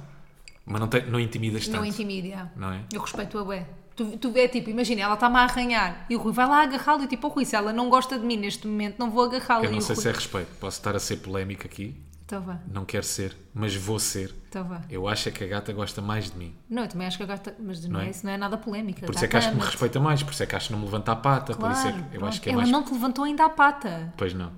[0.65, 1.77] Mas não, te, não intimidas tanto.
[1.77, 2.51] Não intimida.
[2.55, 2.79] Não é?
[2.91, 3.67] Eu respeito a bué.
[3.95, 7.03] Tu, tu vê, tipo, imagina, ela está-me a arranhar e o Rui vai lá agarrá-lo
[7.03, 9.63] e tipo, oh Rui, se ela não gosta de mim neste momento, não vou agarrá-lo.
[9.65, 10.49] Eu não sei Rui, se é respeito.
[10.59, 11.95] Posso estar a ser polémico aqui.
[12.25, 14.33] Então vá, Não quero ser, mas vou ser.
[14.49, 14.81] então vá.
[14.89, 16.55] Eu acho é que a gata gosta mais de mim.
[16.67, 18.09] Não, eu também acho que a gata, mas não, Não é, é?
[18.09, 19.05] isso não é nada polémica.
[19.05, 20.23] Por isso Gata é que acho que me respeita mais.
[20.23, 21.53] Por isso é que acho que não me levanta a pata.
[21.53, 22.25] Claro, por isso é que eu pronto.
[22.25, 22.71] acho que é ela mais.
[22.71, 24.11] não te levantou ainda a pata.
[24.17, 24.51] Pois não.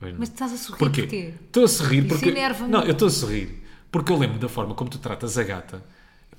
[0.00, 0.20] Pois não.
[0.20, 1.02] Mas estás a sorrir Porquê?
[1.02, 1.34] porquê?
[1.46, 2.28] Estou a sorrir Isso porque.
[2.30, 2.70] enerva-me.
[2.72, 5.82] Não, eu estou a sorrir porque eu lembro da forma como tu tratas a gata.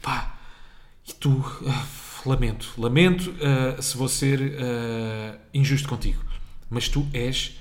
[0.02, 0.34] Pá,
[1.08, 1.46] e tu.
[2.30, 6.24] Lamento, lamento ah, se vou ser ah, injusto contigo.
[6.70, 7.60] Mas tu és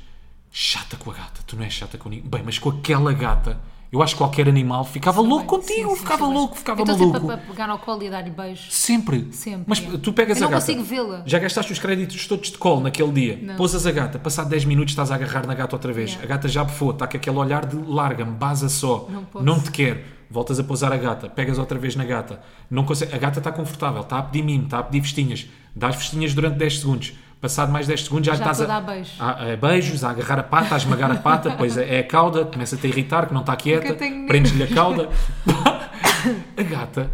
[0.51, 1.42] chata com a gata.
[1.46, 2.29] Tu não és chata com ninguém.
[2.29, 3.61] Bem, mas com aquela gata,
[3.92, 5.90] eu acho que qualquer animal ficava louco Sim, contigo.
[5.90, 7.18] sim, ficava sim, louco, mas- ficava eu estou maluco.
[7.20, 8.74] sempre a, a pegar ao colo e dar-lhe beijos.
[8.74, 9.28] Sempre.
[9.33, 9.98] Sempre, Mas é.
[9.98, 10.66] tu pegas Eu a não gata.
[10.66, 11.22] consigo vê-la.
[11.26, 13.38] Já gastaste os créditos todos de colo naquele dia.
[13.42, 13.57] Não.
[13.57, 14.18] Pousas a gata.
[14.18, 16.11] Passado 10 minutos estás a agarrar na gata outra vez.
[16.12, 16.24] Yeah.
[16.24, 16.90] A gata já bufou.
[16.92, 19.07] Está com aquele olhar de larga-me, baza só.
[19.11, 19.64] Não posso.
[19.64, 20.05] te quer.
[20.31, 21.28] Voltas a pousar a gata.
[21.28, 22.40] Pegas outra vez na gata.
[22.70, 23.14] Não consegue.
[23.14, 24.00] A gata está confortável.
[24.00, 24.64] Está a pedir mimo.
[24.64, 25.46] Está a pedir festinhas.
[25.76, 27.12] Dás festinhas durante 10 segundos.
[27.42, 29.20] Passado mais 10 segundos já, Já estás a dar beijos.
[29.20, 32.05] a, a beijos, a agarrar a pata, a esmagar a pata, depois é é a
[32.07, 33.94] cauda, começa-te a irritar, que não está quieta,
[34.28, 35.09] prendes-lhe a cauda.
[36.57, 37.11] a gata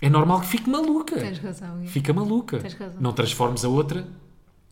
[0.00, 1.16] é normal que fique maluca.
[1.16, 1.88] Tens razão, Ian.
[1.88, 2.58] Fica maluca.
[2.58, 3.00] Tens razão.
[3.00, 4.06] Não transformes a outra.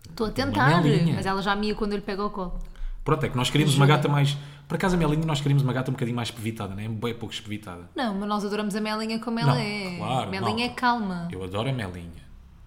[0.09, 0.81] Estou a tentar,
[1.17, 2.61] mas ela já mia quando eu lhe pego ao colo.
[3.05, 4.39] Pronto, é que nós queríamos uma gata mais.
[4.69, 6.87] Por acaso a Melinha, nós queríamos uma gata um bocadinho mais espevitada, não é?
[6.87, 7.91] Bem pouco espevitada.
[7.97, 9.97] Não, mas nós adoramos a Melinha como ela Não, é.
[9.99, 10.81] claro, Melinha é malta.
[10.81, 11.29] calma.
[11.33, 12.23] Eu adoro a Melinha.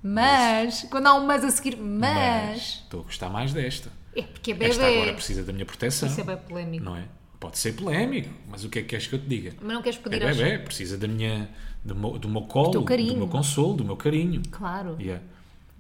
[0.08, 2.58] Mas, quando há um mas a seguir, Mas mas.
[2.84, 3.90] estou a gostar mais desta.
[4.16, 5.14] É porque é Esta agora bebê.
[5.14, 6.08] precisa da minha proteção.
[6.08, 6.86] Isso é bem polémico.
[6.86, 7.04] Não é?
[7.40, 9.54] Pode ser polémico, mas o que é que queres que eu te diga?
[9.62, 10.38] Mas não queres É pedir aos...
[10.38, 11.50] bebê, precisa da minha,
[11.84, 13.14] do, meu, do meu colo, carinho.
[13.14, 14.42] do meu consolo, do meu carinho.
[14.52, 14.96] Claro.
[15.00, 15.24] Yeah.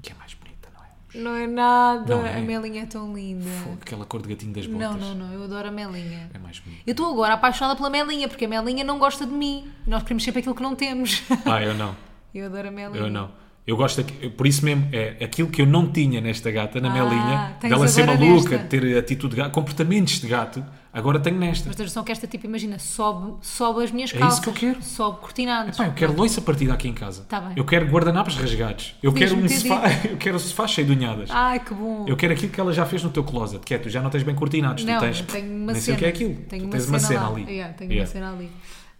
[0.02, 1.24] Que é mais bonita, não é?
[1.24, 2.16] Não é nada.
[2.18, 2.36] Não é?
[2.38, 3.50] A Melinha é tão linda.
[3.64, 4.90] Fogo, Aquela cor de gatinho das botas.
[4.90, 5.34] Não, não, não.
[5.34, 6.30] Eu adoro a Melinha.
[6.34, 6.82] É mais bonito.
[6.86, 9.72] Eu estou agora apaixonada pela Melinha, porque a Melinha não gosta de mim.
[9.88, 11.22] Nós queremos sempre aquilo que não temos.
[11.46, 11.96] Ah, eu não.
[12.36, 13.00] Eu adoro a Melinha.
[13.00, 13.32] Eu não.
[13.67, 16.88] Eu gosto, daqui- por isso mesmo, é aquilo que eu não tinha nesta gata, na
[16.89, 18.58] Ah, Melinha, dela ser maluca, nesta.
[18.60, 21.65] de ter atitude de gato, comportamentos de gato, agora tenho nesta.
[21.67, 24.34] Mas tens noção que esta tipo, imagina, sobe, sobe as minhas É calças.
[24.36, 24.84] isso que eu quero.
[24.84, 25.78] Sobe cortinados.
[25.78, 27.23] Pá, eu quero loiça partida aqui em casa.
[27.28, 27.54] Tá bem.
[27.56, 28.93] Eu quero guardanapos rasgados.
[29.01, 31.30] Eu Podias quero um sofá, eu quero um sofá cheio de unhadas.
[31.32, 32.06] Ai, que bom.
[32.08, 34.12] Eu quero aquilo que ela já fez no teu closet, que é tu já não
[34.12, 35.19] tens bem cortinados, não, tu tens.
[35.21, 35.82] eu tenho uma nem cena.
[35.82, 36.36] sei o que é aquilo.
[36.47, 37.41] Tenho tu tens uma cena, ali.
[37.49, 38.08] Yeah, tenho Yeah.
[38.08, 38.51] uma cena ali.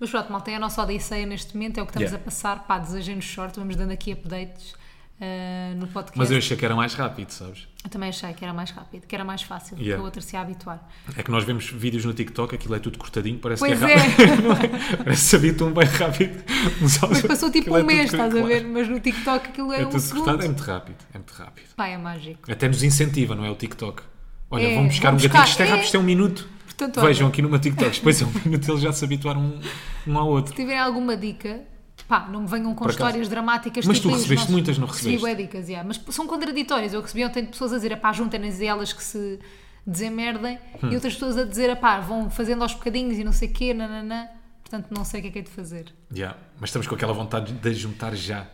[0.06, 2.22] Mas pronto, malta, é a nossa odisseia neste momento, é o que estamos Yeah.
[2.22, 2.60] a passar.
[2.68, 4.76] Pá, desejem-nos sorte, vamos dando aqui updates
[5.20, 6.16] ah, no podcast.
[6.20, 7.68] Mas eu achei que era mais rápido, sabes?
[7.84, 9.96] Eu também achei que era mais rápido, que era mais fácil, Yeah.
[9.96, 10.88] que a outra se habituar.
[11.18, 13.92] É que nós vemos vídeos no TikTok, aquilo é tudo cortadinho, parece Pois que é
[13.94, 13.96] é.
[13.98, 14.52] rápido.
[14.94, 14.98] É?
[14.98, 16.44] Parece que se habituam bem rápido.
[16.82, 18.48] Mas Mas passou tipo é um tudo mês, estás a claro.
[18.48, 18.64] ver?
[18.68, 20.24] Mas no TikTok aquilo é, É um tudo segundo.
[20.26, 20.98] cortado, é muito rápido.
[21.14, 21.66] É muito rápido.
[21.76, 22.52] Pá, é mágico.
[22.52, 23.50] Até nos incentiva, não é?
[23.50, 24.04] O TikTok.
[24.52, 25.86] Olha, É, vamos buscar vamos um gatinho, buscar, isto é rápido, é.
[25.86, 26.50] isto é um minuto.
[26.78, 29.42] Portanto, olha, Vejam aqui no meu TikTok, depois é um minuto eles já se habituaram
[29.42, 29.60] um,
[30.08, 30.52] um ao outro.
[30.52, 31.62] Se tiverem alguma dica,
[32.08, 32.98] pá, não me venham com Por acaso.
[33.06, 33.86] histórias dramáticas.
[33.86, 35.36] Mas tipo tu recebeste muitas, não Recebi recebeste?
[35.38, 35.88] bué dicas, yeah.
[35.88, 36.94] mas são contraditórias.
[36.94, 39.40] Eu recebi ontem pessoas a dizer, pá, juntem-nas elas que se
[39.88, 40.90] desemerdem, Hum.
[40.92, 43.74] e outras pessoas a dizer, pá, vão fazendo aos bocadinhos e não sei o quê,
[43.74, 44.28] nananã.
[44.62, 45.94] Portanto, não sei o que é que é de fazer.
[46.12, 48.48] Yeah, Mas estamos com aquela vontade de juntar já,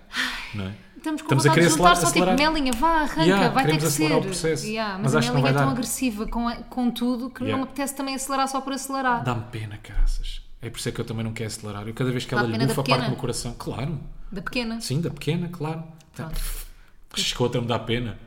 [0.54, 0.74] não é?
[1.02, 2.52] Estamos com Estamos a vontade querer de juntar, acelerar- só tipo.
[2.54, 4.12] Melinha, vá, arranca, Yeah, vai ter que ser.
[4.12, 4.68] o.
[4.68, 5.72] Yeah, mas, Mas a Melinha é tão dar.
[5.72, 7.52] agressiva com, com tudo que Yeah.
[7.58, 9.24] não me apetece também acelerar só por acelerar.
[9.24, 10.42] Dá-me pena, caraças.
[10.62, 11.88] É por isso é que eu também não quero acelerar.
[11.88, 13.10] Eu cada vez que Dá ela lhe bufa, parte pequena?
[13.10, 13.56] no coração.
[13.58, 14.00] Claro.
[14.32, 14.80] Da pequena.
[14.80, 15.84] Sim, da pequena, claro.
[16.16, 16.40] Pronto.
[17.14, 18.20] Que outra me dá pena.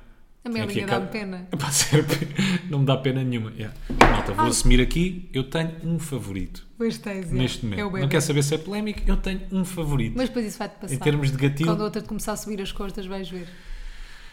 [0.45, 1.49] A Melinha dá-me pena.
[2.69, 3.51] Não me dá pena nenhuma.
[3.53, 3.75] Yeah.
[4.11, 4.51] Malta, vou Ai.
[4.51, 6.67] assumir aqui, eu tenho um favorito.
[6.77, 7.35] Pois tens, yeah.
[7.35, 7.81] Neste momento.
[7.81, 10.15] É o não quer saber se é polémico, eu tenho um favorito.
[10.17, 10.95] Mas depois isso vai-te passar.
[10.95, 13.49] em termos de gatilho, Quando a outra te começar a subir as costas, vais ver.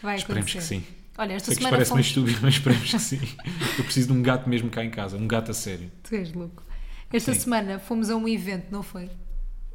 [0.04, 0.76] Vai esperemos acontecer.
[0.76, 0.93] que sim.
[1.17, 2.08] Olha, esta Sei que isto parece meio fomos...
[2.08, 3.19] estúpido, mas esperemos que sim.
[3.78, 5.91] Eu preciso de um gato mesmo cá em casa, um gato a sério.
[6.04, 6.63] Tu és louco.
[7.13, 7.39] Esta Sim.
[7.41, 9.10] semana fomos a um evento, não foi?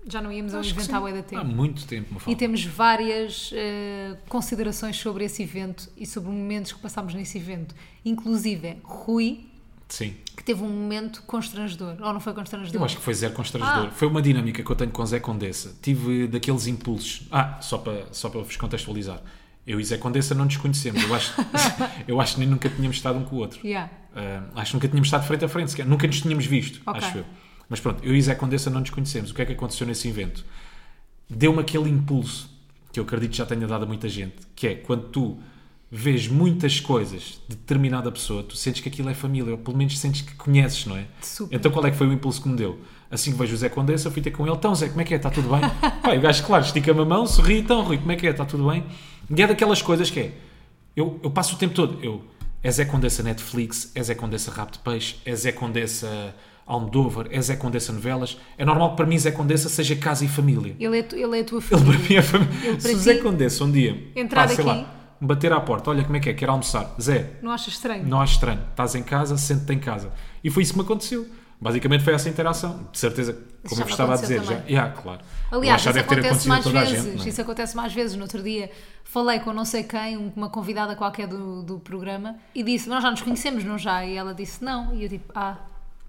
[0.09, 1.45] Já não íamos Acho que evento há bué da Há tempo.
[1.45, 6.79] muito tempo, me E temos várias eh, considerações sobre esse evento e sobre momentos que
[6.79, 7.75] passámos nesse evento.
[8.05, 9.47] Inclusive, Rui,
[9.89, 10.15] Sim.
[10.37, 11.97] que teve um momento constrangedor.
[12.01, 12.81] Ou não foi constrangedor?
[12.81, 13.89] Eu acho que foi zero constrangedor.
[13.89, 13.91] Ah.
[13.91, 15.75] Foi uma dinâmica que eu tenho com Zé Condessa.
[15.83, 17.27] Tive daqueles impulsos.
[17.31, 19.21] Ah, só para, só para vos contextualizar.
[19.67, 21.03] Eu e Zé Condessa não nos conhecemos.
[21.03, 21.35] Eu acho,
[22.07, 23.59] eu acho que nem nunca tínhamos estado um com o outro.
[23.67, 23.91] Yeah.
[24.15, 25.85] Ah, acho que nunca tínhamos estado frente a frente, sequer.
[25.85, 27.03] nunca nos tínhamos visto, Ok.
[27.03, 27.25] acho eu.
[27.69, 29.31] Mas pronto, eu e Zé Condessa não nos conhecemos.
[29.31, 30.45] O que é que aconteceu nesse evento?
[31.29, 32.51] Deu-me aquele impulso
[32.93, 35.39] que eu acredito que já tenha dado a muita gente, que é quando tu
[35.91, 39.99] vês muitas coisas de determinada pessoa, tu sentes que aquilo é família, ou pelo menos
[39.99, 41.07] sentes que conheces, não é?
[41.23, 41.55] Super.
[41.55, 42.81] Então qual é que foi o impulso que me deu?
[43.11, 45.15] Assim que vejo o Zé Condessa, fui ter com ele, então Zé, como é que
[45.15, 45.17] é?
[45.17, 45.61] Está tudo bem?
[46.03, 48.31] Pai, o gajo, claro, estica-me a mão, sorri, então Rui, como é que é?
[48.31, 48.85] Está tudo bem?
[49.31, 50.33] E é daquelas coisas que é,
[50.97, 52.25] eu, eu passo o tempo todo, eu,
[52.63, 56.35] é Zé Condessa Netflix, é Zé Condessa Rabo de Peixe, é Zé Condessa
[56.67, 60.29] Almodóvar, é Zé Condessa Novelas, é normal que para mim Zé Condessa seja casa e
[60.29, 60.75] família.
[60.81, 61.99] Ele é, ele é a tua Ele para família.
[62.09, 62.81] mim é família.
[62.81, 66.17] Se o Zé Condessa um dia, entrar pá, aqui- lá, bater à porta, olha como
[66.17, 68.05] é que é, quero almoçar, Zé, Não achas estranho?
[68.07, 70.13] não acho estranho, estás em casa, sente-te em casa.
[70.43, 71.27] E foi isso que me aconteceu.
[71.59, 72.87] Basicamente foi essa interação.
[72.93, 73.33] De certeza,
[73.67, 74.57] como já eu estava a dizer, já.
[74.69, 75.21] Yeah, claro.
[75.51, 77.05] Aliás, isso acontece mais vezes.
[77.15, 77.25] gente.
[77.25, 77.29] é?
[77.31, 78.15] Isso acontece mais vezes.
[78.15, 78.71] No outro dia
[79.05, 83.03] falei com não sei quem, um- uma convidada qualquer do, do programa, e disse: Nós
[83.03, 84.05] já nos conhecemos, não já?
[84.05, 84.95] E ela disse: Não.
[84.95, 85.57] E eu tipo: Ah,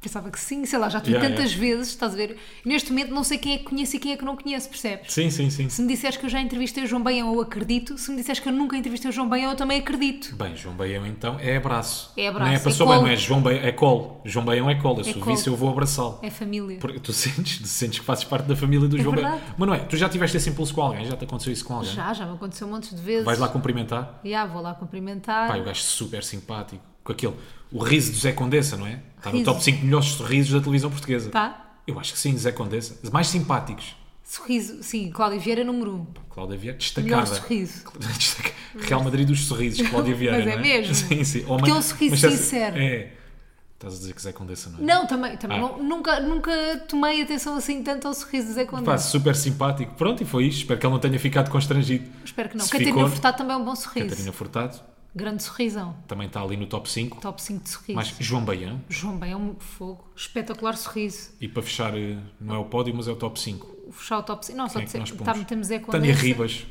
[0.02, 1.76] pensava que sim, sei lá, já tive Yeah, tantas yeah.
[1.78, 2.38] vezes, estás a ver?
[2.64, 5.12] Neste momento não sei quem é que conheço e quem é que não conheço, percebes?
[5.14, 5.70] Sim, sim, sim.
[5.70, 7.98] Se me disseres que eu já entrevistei o João Baião, eu acredito.
[7.98, 10.36] Se me disseres que eu nunca entrevistei o João Baião, eu também acredito.
[10.36, 12.12] Bem, João Baião então é abraço.
[12.18, 13.08] É abraço, Não é é passou bem, colo.
[13.08, 14.22] não é João Baião, é colo.
[14.26, 15.02] João Baião é colo.
[15.02, 15.26] Eu É colo.
[15.26, 16.20] visse eu vou abraçá-lo.
[16.22, 16.78] É família.
[16.80, 19.16] Porque tu sentes, tu sentes que fazes parte da família do É João.
[19.16, 19.42] Baião.
[19.58, 21.06] Mas não é, tu já tiveste esse impulso com alguém?
[21.06, 21.92] Já te aconteceu isso com alguém?
[21.94, 23.26] Já, já me aconteceu um monte de vezes.
[23.26, 24.20] Vais lá cumprimentar?
[24.24, 25.48] Já, vou lá cumprimentar.
[25.48, 26.84] Pai, o gajo super simpático.
[27.08, 27.34] Com aquele,
[27.72, 29.00] o riso do Zé Condessa, não é?
[29.17, 29.46] Está no Riso.
[29.46, 31.30] top 5 melhores sorrisos da televisão portuguesa.
[31.30, 31.78] Tá?
[31.88, 32.98] Eu acho que sim, Zé Condessa.
[33.02, 33.96] Os mais simpáticos.
[34.26, 35.96] Sorriso, sim, Cláudia Vieira número 1.
[35.96, 36.06] Um.
[36.30, 37.26] Cláudia Vieira, Melhor destacada.
[37.41, 37.84] sorriso.
[38.17, 40.38] Destaca- Real Madrid dos sorrisos, Cláudia Vieira.
[40.38, 40.93] Mas é não mesmo.
[40.96, 41.46] Sim, sim.
[41.48, 42.78] É um sorriso mas sincero.
[42.78, 43.13] É.
[43.76, 44.82] Estás a dizer que Zé Condessa, não é?
[44.82, 45.62] Não, também, também Ah.
[45.62, 46.52] não- nunca, nunca
[46.89, 49.08] tomei atenção assim tanto ao sorriso de Zé Pá, Condessa.
[49.08, 49.93] super simpático.
[49.96, 50.58] Pronto, e foi isto.
[50.60, 52.06] Espero que ele não tenha ficado constrangido.
[52.26, 52.65] Espero que não.
[52.65, 54.10] Se Catarina ficou- Furtado também é um bom sorriso.
[54.10, 54.82] Catarina Furtado
[55.15, 55.96] Grande sorrisão.
[56.08, 57.22] também está ali no top 5.
[57.22, 57.93] Top 5 de sorriso.
[57.96, 58.80] Mas João Baião.
[58.88, 60.08] João é um fogo.
[60.15, 61.32] Espetacular sorriso.
[61.41, 63.78] E para fechar, eh, não é o pódio, mas é o top 5.
[63.88, 64.58] O Fechar o top 5.
[64.58, 65.39] Não, só Quem é que dizer nós que pomos?
[65.39, 66.13] tá, temos Zé Tânia.
[66.13, 66.65] Ribas.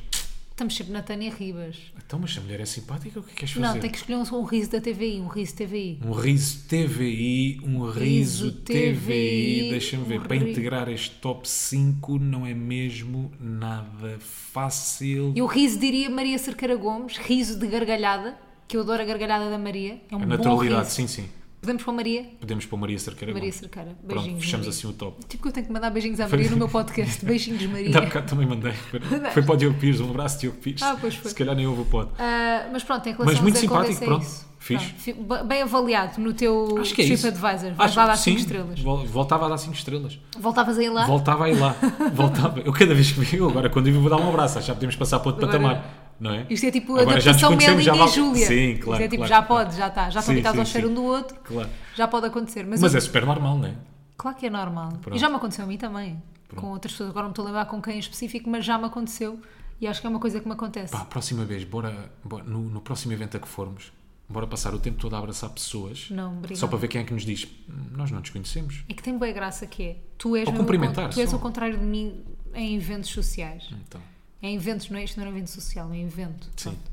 [0.56, 1.76] Estamos sempre na Tânia Ribas.
[1.98, 3.66] Então, mas se a mulher é simpática, o que é que queres fazer?
[3.66, 6.00] Não, tem que escolher um, um riso da TVI, um riso TVI.
[6.02, 8.94] Um riso TVI, um riso Riso TVI.
[8.94, 15.34] TVI, Deixa-me ver, um para integrar este top 5 não é mesmo nada fácil.
[15.36, 18.34] Eu riso diria Maria Cerqueira Gomes, riso de gargalhada,
[18.66, 20.00] que eu adoro a gargalhada da Maria.
[20.10, 20.94] É um A bom naturalidade, riso.
[20.94, 21.28] sim, sim.
[21.66, 22.24] Podemos pôr Maria?
[22.38, 23.60] Podemos pôr Maria Cerqueira Maria Gomes.
[23.60, 23.88] Cerqueira.
[24.06, 24.44] Pronto, Beijinhos.
[24.44, 24.78] fechamos Maria.
[24.78, 25.24] assim o top.
[25.26, 27.22] Tipo que eu tenho que mandar beijinhos à Maria no meu podcast.
[27.26, 27.98] Beijinhos, Maria.
[27.98, 28.72] Há bocado também mandei.
[28.72, 29.00] Foi,
[29.34, 30.80] foi para o Diogo Pires, um abraço, Diogo Pires.
[30.82, 31.28] Ah, pois foi.
[31.30, 32.10] Se calhar nem houve o pod.
[32.18, 34.22] Ah, mas pronto, em relação Mas muito simpático, é pronto.
[34.22, 34.46] isso.
[34.58, 35.12] Fixe.
[35.12, 37.04] Pronto, Bem avaliado no teu Acho que é.
[37.16, 37.72] TripAdvisor.
[37.78, 38.80] Acho- dar 5 sim, estrelas.
[38.80, 40.18] vol- Voltava a dar 5 estrelas.
[40.38, 41.06] Voltavas a ir lá?
[41.06, 41.74] Voltava a ir lá.
[42.14, 42.60] Voltava.
[42.60, 45.18] Eu cada vez que vi, agora quando eu vou dar um abraço, já podemos passar
[45.20, 46.05] para outro Agora- patamar.
[46.18, 46.46] Não é?
[46.48, 48.46] Isto é tipo Agora já nos adaptação conhecemos, já Melinda e Júlia.
[48.46, 49.02] Sim, claro.
[49.02, 49.64] Isto é tipo, claro, já claro.
[49.64, 50.10] pode, já está.
[50.10, 51.38] Já estão habitados ao cheiro um do outro.
[51.44, 51.68] Claro.
[51.94, 52.64] Já pode acontecer.
[52.66, 53.74] Mas, Mas eu- é super normal, não é?
[54.16, 54.88] claro que é normal.
[55.02, 55.14] Pronto.
[55.16, 56.22] E já me aconteceu a mim também.
[56.54, 57.10] Com outras pessoas.
[57.10, 59.38] Agora não estou a lembrar com quem em específico, mas já me aconteceu.
[59.80, 60.92] E acho que é uma coisa que me acontece.
[60.92, 63.92] Pá, a próxima vez, bora, bora- no, no próximo evento a que formos,
[64.26, 66.08] bora passar o tempo todo a abraçar pessoas.
[66.10, 66.40] Não.
[66.54, 67.46] Só para ver quem é que nos diz.
[67.68, 68.84] "Hum, Nós não nos conhecemos.
[68.88, 69.96] É que tem boa graça que é.
[70.16, 72.24] Tu és, Ou o cumprimentar, con- tu és o contrário de mim
[72.54, 73.68] em eventos sociais.
[73.86, 74.00] Então,
[74.42, 75.04] Em eventos, não é?
[75.04, 76.46] Isto não é um evento social, é evento.
[76.56, 76.70] Sim.
[76.70, 76.90] Pronto.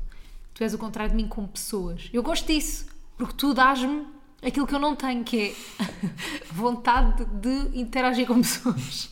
[0.54, 2.08] Tu és o contrário de mim com pessoas.
[2.12, 2.86] Eu gosto disso,
[3.18, 4.06] porque tu dás-me
[4.42, 5.54] aquilo que eu não tenho, que é
[6.52, 9.10] vontade de interagir com pessoas.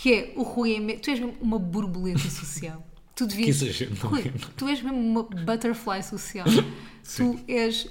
[0.00, 2.84] Que é o Rui, é me- tu és mesmo uma borboleta social.
[3.16, 3.58] Tu devias.
[3.58, 4.32] Que exagero, não Rui, é?
[4.56, 6.46] tu és mesmo uma butterfly social.
[7.16, 7.88] tu és.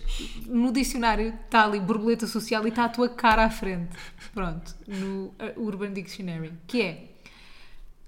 [0.48, 3.90] No dicionário está ali borboleta social e está a tua cara à frente.
[4.34, 6.54] Pronto, no uh, Urban Dictionary.
[6.68, 7.10] Que é.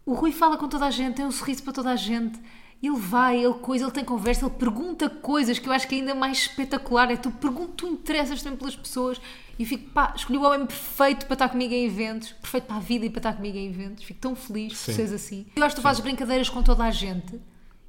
[0.05, 2.39] O Rui fala com toda a gente, tem um sorriso para toda a gente.
[2.83, 5.99] Ele vai, ele coisa, ele tem conversa, ele pergunta coisas que eu acho que é
[5.99, 7.09] ainda mais espetacular.
[7.09, 9.19] É tu perguntas, tu interessas também pelas pessoas.
[9.57, 12.75] E eu fico, pá, escolhi o homem perfeito para estar comigo em eventos, perfeito para
[12.75, 14.03] a vida e para estar comigo em eventos.
[14.03, 14.93] Fico tão feliz por Sim.
[14.93, 15.47] seres assim.
[15.55, 17.39] Eu acho que tu fazes brincadeiras com toda a gente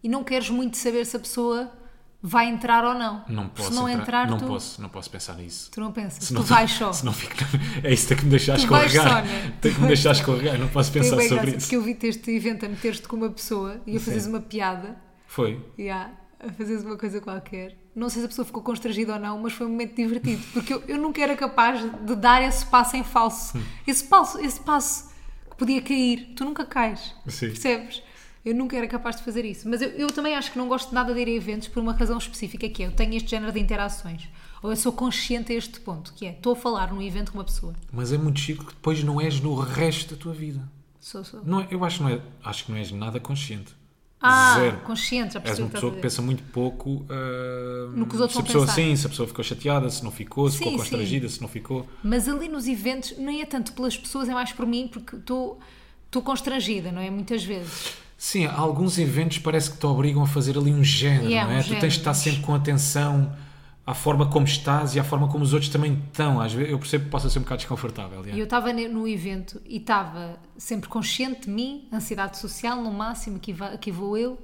[0.03, 1.71] e não queres muito saber se a pessoa
[2.23, 3.25] vai entrar ou não.
[3.29, 5.71] não posso se não entrar, não tu, posso, não posso pensar nisso.
[5.71, 6.25] tu não pensas.
[6.25, 6.93] Senão tu vais só.
[6.93, 7.35] senão fico-
[7.83, 9.25] é isso que tem que me deixar escorregar.
[9.25, 9.53] né?
[9.61, 11.59] Tem que me deixar escorregar, não posso pensar sobre graça, isso.
[11.61, 14.97] porque eu vi-te este evento a meter-te com uma pessoa e a fazeres uma piada.
[15.27, 15.65] Foi.
[15.79, 17.77] Yeah, a fazeres uma coisa qualquer.
[17.95, 20.43] Não sei se a pessoa ficou constrangida ou não, mas foi um momento divertido.
[20.53, 23.59] Porque eu, eu nunca era capaz de dar esse passo em falso.
[23.87, 25.11] Esse passo, esse passo
[25.51, 26.35] que podia cair.
[26.37, 27.15] Tu nunca cais.
[27.27, 27.47] Sim.
[27.49, 28.03] Percebes?
[28.47, 29.69] Eu nunca era capaz de fazer isso.
[29.69, 31.93] Mas eu, eu também acho que não gosto nada de ir a eventos por uma
[31.93, 34.29] razão específica, que é eu tenho este género de interações.
[34.63, 37.39] Ou eu sou consciente a este ponto, que é estou a falar num evento com
[37.39, 37.75] uma pessoa.
[37.93, 40.63] Mas é muito chico que depois não és no resto da tua vida.
[41.01, 41.41] Sou, sou.
[41.45, 43.75] Não é, eu acho que, não é, acho que não és nada consciente.
[44.21, 44.77] Ah, Zero.
[44.79, 48.37] consciente, já És uma que pessoa que pensa muito pouco ah, No que os outros
[48.37, 48.75] se a pessoa pensar.
[48.77, 50.79] sim, se a pessoa ficou chateada, se não ficou, se Sim, ficou sim.
[50.79, 51.87] constrangida, se não ficou.
[52.03, 55.59] Mas ali nos eventos nem é tanto pelas pessoas, é mais por mim, porque estou
[56.07, 57.11] estou constrangida, não é?
[57.11, 58.06] Muitas vezes.
[58.17, 61.61] Sim, alguns eventos parece que te obrigam a fazer ali um género, Yeah, não é?
[61.61, 63.37] um tu tens de género, estar sempre com atenção
[63.87, 66.41] à forma como estás e à forma como os outros também estão.
[66.41, 68.21] Às vezes eu percebo que possa ser um bocado desconfortável.
[68.21, 68.39] E yeah.
[68.39, 73.53] eu estava no evento e estava sempre consciente de mim, ansiedade social no máximo, aqui,
[73.53, 74.39] va- aqui vou eu,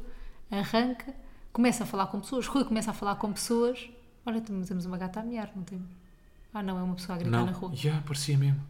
[0.50, 1.14] arranca,
[1.52, 3.88] começa a falar com pessoas, Rui começa a falar com pessoas.
[4.24, 5.88] Olha, temos uma gata a miar, não temos?
[6.54, 7.72] Ah, não, é uma pessoa a gritar Não, na rua.
[7.74, 8.60] yeah, parecia mesmo.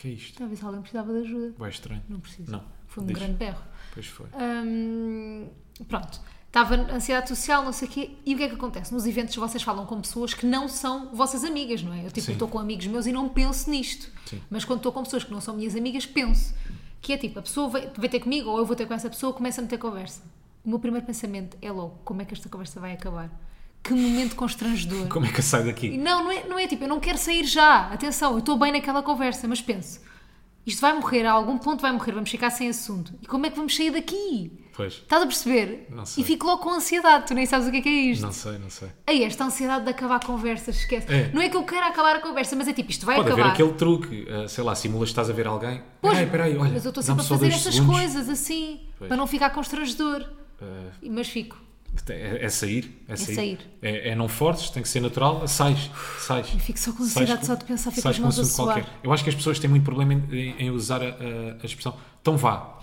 [0.00, 0.38] Que é isto?
[0.38, 1.54] Talvez alguém precisava de ajuda.
[1.58, 2.02] Vai estranho.
[2.08, 2.50] Não precisa.
[2.50, 2.64] Não.
[2.86, 3.18] Foi um Diz.
[3.18, 3.62] grande berro.
[3.92, 4.26] Pois foi.
[4.34, 5.48] Hum,
[5.86, 6.20] pronto.
[6.46, 8.10] Estava ansiedade social, não sei o quê.
[8.24, 8.92] E o que é que acontece?
[8.92, 12.06] Nos eventos vocês falam com pessoas que não são vossas amigas, não é?
[12.06, 12.32] Eu tipo, Sim.
[12.32, 14.10] estou com amigos meus e não penso nisto.
[14.26, 14.42] Sim.
[14.48, 16.54] Mas quando estou com pessoas que não são minhas amigas, penso.
[17.02, 19.08] Que é tipo, a pessoa vai, vai ter comigo ou eu vou ter com essa
[19.08, 20.22] pessoa, começa a meter conversa.
[20.64, 23.30] O meu primeiro pensamento é logo, como é que esta conversa vai acabar?
[23.82, 25.08] Que momento constrangedor.
[25.08, 25.96] Como é que eu saio daqui?
[25.96, 27.86] Não, não é, não é tipo, eu não quero sair já.
[27.88, 30.00] Atenção, eu estou bem naquela conversa, mas penso,
[30.66, 33.12] isto vai morrer, a algum ponto vai morrer, vamos ficar sem assunto.
[33.22, 34.52] E como é que vamos sair daqui?
[34.76, 34.94] Pois.
[34.94, 35.86] Estás a perceber?
[35.90, 36.22] Não sei.
[36.22, 38.22] E fico logo com ansiedade, tu nem sabes o que é que é isto.
[38.22, 38.88] Não sei, não sei.
[39.06, 41.06] Aí, esta ansiedade de acabar conversas, esquece.
[41.12, 41.30] É.
[41.32, 43.42] Não é que eu queira acabar a conversa, mas é tipo, isto vai Pode acabar.
[43.48, 45.82] haver aquele truque, eh, sei lá, simulas que estás a ver alguém.
[46.00, 46.70] Pois, Peraí, peraí, olha.
[46.72, 47.96] mas eu estou sempre a fazer essas segundos.
[47.96, 49.08] coisas assim, Pois.
[49.08, 50.24] para não ficar constrangedor.
[51.02, 51.56] E- Mas fico.
[52.08, 53.34] É, é sair, é sair.
[53.34, 53.58] sair.
[53.82, 56.48] É, é não fortes, tem que ser natural, sais, sais.
[56.54, 58.74] E fico só com ansiedade só de pensar, fico sais com mãos a assunto suar.
[58.76, 58.90] qualquer.
[59.02, 61.06] Eu acho que as pessoas têm muito problema em, em usar a,
[61.62, 62.78] a- expressão então vá.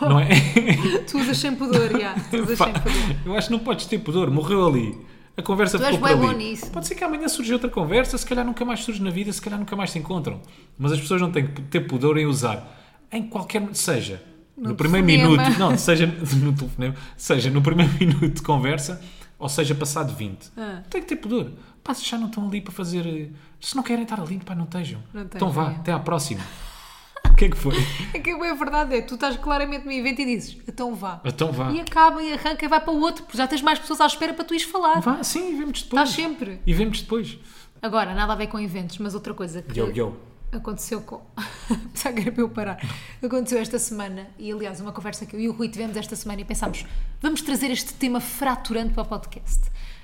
[0.00, 0.28] Não é?
[1.10, 2.14] Tu usas sem pudor, já.
[2.30, 3.16] Tu usas Pá, sem pudor.
[3.26, 4.98] eu acho que não podes ter pudor, morreu ali.
[5.36, 6.20] A conversa Tu ficou por ali.
[6.20, 6.70] bom nisso.
[6.70, 9.40] Pode ser que amanhã surja outra conversa, se calhar nunca mais surge na vida, se
[9.40, 10.40] calhar nunca mais se encontram.
[10.78, 12.78] Mas as pessoas não têm que ter pudor em usar
[13.12, 13.62] em qualquer.
[13.74, 14.22] Seja
[14.60, 19.02] no, No primeiro minuto, não, seja no telefonema, seja no primeiro minuto de conversa,
[19.38, 20.52] ou seja passado 20.
[20.56, 20.82] Ah.
[20.88, 21.50] Tem que ter pudor.
[21.82, 23.06] Pá, se já não estão ali para fazer.
[23.06, 25.02] eh, Se não querem estar ali, pá, não estejam.
[25.14, 25.76] Não então vá, é.
[25.76, 26.42] até à próxima.
[27.40, 27.74] que é que foi?
[28.12, 29.00] É que é verdade, é.
[29.00, 31.22] Tu estás claramente no evento e dizes, então vá.
[31.24, 31.70] Então vá.
[31.72, 34.06] E acaba e arranca e vai para o outro, porque já tens mais pessoas à
[34.06, 35.00] espera para tu ires falar.
[35.00, 36.10] Vá, sim, e vemos depois.
[36.10, 36.60] Estás sempre.
[36.66, 37.38] E vemos depois.
[37.80, 40.29] Agora, nada a ver com eventos, mas outra coisa que Yo, yo.
[40.52, 41.20] Aconteceu com.
[41.94, 42.78] Já que era para eu parar.
[43.22, 46.40] Aconteceu esta semana, e aliás, uma conversa que eu e o Rui tivemos esta semana
[46.40, 46.84] e pensámos:
[47.20, 49.60] vamos trazer este tema fraturante para o podcast.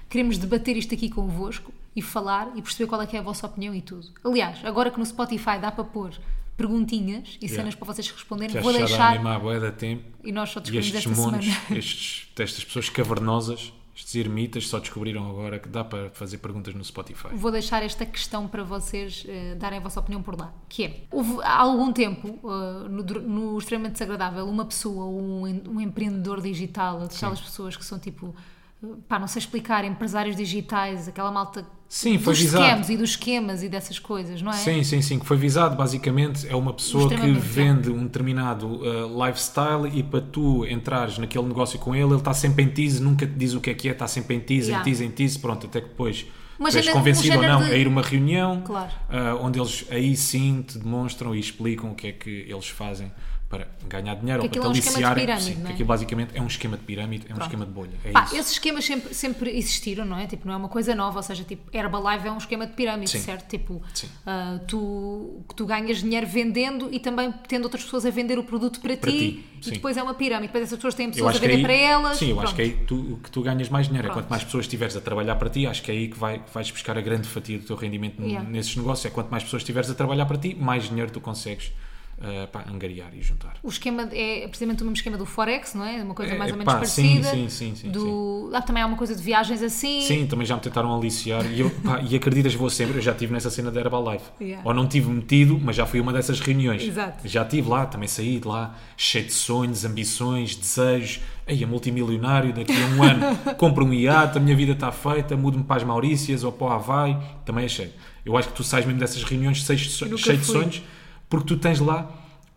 [0.09, 3.47] Queremos debater isto aqui convosco e falar e perceber qual é que é a vossa
[3.47, 4.09] opinião e tudo.
[4.25, 6.13] Aliás, agora que no Spotify dá para pôr
[6.57, 7.57] perguntinhas e Yeah.
[7.57, 9.19] cenas para vocês responderem, Que vou deixar.
[9.41, 10.05] boia da tempo.
[10.25, 11.39] E nós só descobrimos esta semana.
[11.71, 16.85] estes, estas pessoas cavernosas, estes ermitas, só descobriram agora que dá para fazer perguntas no
[16.85, 17.29] Spotify.
[17.33, 20.53] Vou deixar esta questão para vocês eh, darem a vossa opinião por lá.
[20.69, 25.81] Que é, houve há algum tempo, eh, no, no extremamente desagradável, uma pessoa, um, um
[25.81, 28.37] empreendedor digital, aquelas pessoas que são tipo,
[28.85, 32.93] eh, pá, não sei explicar, empresários digitais, aquela malta Sim, foi dos visado.
[32.93, 34.57] e dos esquemas e dessas coisas, não é?
[34.57, 35.19] Sim, sim, sim.
[35.21, 40.21] Que foi visado, basicamente, é uma pessoa que vende um determinado uh, lifestyle e para
[40.21, 43.61] tu entrares naquele negócio com ele, ele está sempre em tease, nunca te diz o
[43.61, 44.81] que é que é, está sempre em tease, Yeah.
[44.81, 46.27] em tease, em tease, pronto, até que depois
[46.59, 48.91] Uma tu és convencido ou não de- a ir a uma reunião Claro.
[49.09, 53.13] uh, onde eles aí sim te demonstram e explicam o que é que eles fazem
[53.49, 55.73] para ganhar dinheiro Que ou para te é um pirâmide, sim, não que é?
[55.75, 57.43] aquilo basicamente é um esquema de pirâmide, é um Pronto.
[57.49, 57.93] esquema de bolha.
[58.05, 60.27] É Pá, esses esquemas sempre, sempre existiram, não é?
[60.27, 63.11] Tipo, não é uma coisa nova, ou seja, tipo, Herbalife é um esquema de pirâmide,
[63.13, 63.21] Sim.
[63.21, 63.49] certo?
[63.49, 63.81] Tipo,
[64.27, 68.81] ah, tu, tu ganhas dinheiro vendendo e também tendo outras pessoas a vender o produto
[68.81, 70.49] para, Para ti, ti, e depois é uma pirâmide.
[70.49, 72.19] Depois essas pessoas têm pessoas a acho vender aí- para elas.
[72.19, 72.57] Sim, eu acho pronto.
[72.57, 74.09] que aí tu, que tu ganhas mais dinheiro.
[74.09, 76.41] É quanto mais pessoas estiveres a trabalhar para ti, acho que é aí que vai,
[76.41, 78.49] que vais buscar a grande fatia do teu rendimento Yeah.
[78.51, 79.07] nesses negócios.
[79.07, 81.71] É quanto mais pessoas estiveres a trabalhar para ti, mais dinheiro tu consegues
[82.19, 83.57] uh, pá, angariar e juntar.
[83.63, 86.03] O esquema é precisamente o mesmo esquema do Forex, não é?
[86.03, 87.31] Uma coisa É, mais ou menos pá, parecida.
[87.31, 88.49] sim, sim, sim, do...
[88.51, 90.01] Lá também há uma coisa de viagens assim.
[90.03, 92.99] Sim, também já me tentaram aliciar e, eu, pá, e acreditas, vou sempre.
[92.99, 94.25] Eu já estive nessa cena da Herbalife.
[94.41, 94.67] Yeah.
[94.67, 96.83] Ou não tive metido, mas já fui uma dessas reuniões.
[96.83, 97.27] Exato.
[97.27, 101.21] Já estive lá, também saí de lá, cheio de sonhos, ambições, desejos.
[101.47, 105.37] Aí, é multimilionário, daqui a um ano compro um iate, a minha vida está feita,
[105.37, 107.17] mudo-me para as Maurícias ou para o Havaí.
[107.45, 107.93] Também achei.
[108.25, 110.83] Eu acho que tu sais mesmo dessas reuniões cheio, cheio de sonhos,
[111.29, 112.11] porque tu tens lá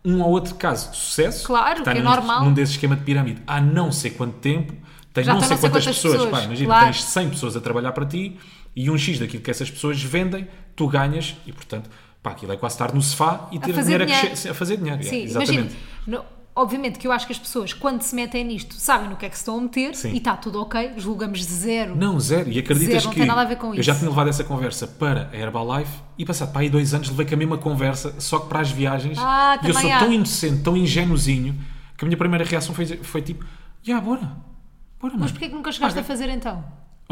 [0.04, 1.46] um ou outro caso de sucesso.
[1.46, 2.44] Claro, está que é num, normal.
[2.44, 4.72] Num desse esquema de pirâmide há não sei quanto tempo,
[5.12, 6.14] tens Já não sei quantas quantas pessoas.
[6.14, 6.84] pessoas, Pá, imagina, claro.
[6.86, 8.38] tens 100 pessoas a trabalhar para ti
[8.74, 11.90] e um X daquilo que essas pessoas vendem, tu ganhas e, portanto,
[12.22, 14.48] pá, aquilo é quase estar no sofá e ter fazer dinheiro, dinheiro.
[14.48, 15.02] A, a fazer dinheiro.
[15.02, 15.52] Sim, exatamente.
[15.52, 15.76] imagina.
[16.06, 19.24] no- Obviamente que eu acho que as pessoas, quando se metem nisto, sabem no que
[19.24, 20.12] é que se estão a meter Sim.
[20.12, 21.96] e está tudo ok, julgamos zero.
[21.96, 22.50] Não, zero.
[22.50, 23.82] E acreditas Zero, não que tem nada a ver com eu isso.
[23.82, 27.24] já tinha levado essa conversa para a Herbalife e passado para aí dois anos levei
[27.24, 29.16] com a mesma conversa, só que para as viagens.
[29.18, 30.00] Ah, e eu sou há.
[30.00, 31.58] tão inocente, tão ingenuzinho,
[31.96, 33.42] que a minha primeira reação foi, foi tipo,
[33.82, 34.30] já, bora.
[35.00, 36.04] Bora, Mas porquê que nunca chegaste Paga.
[36.04, 36.62] a fazer então?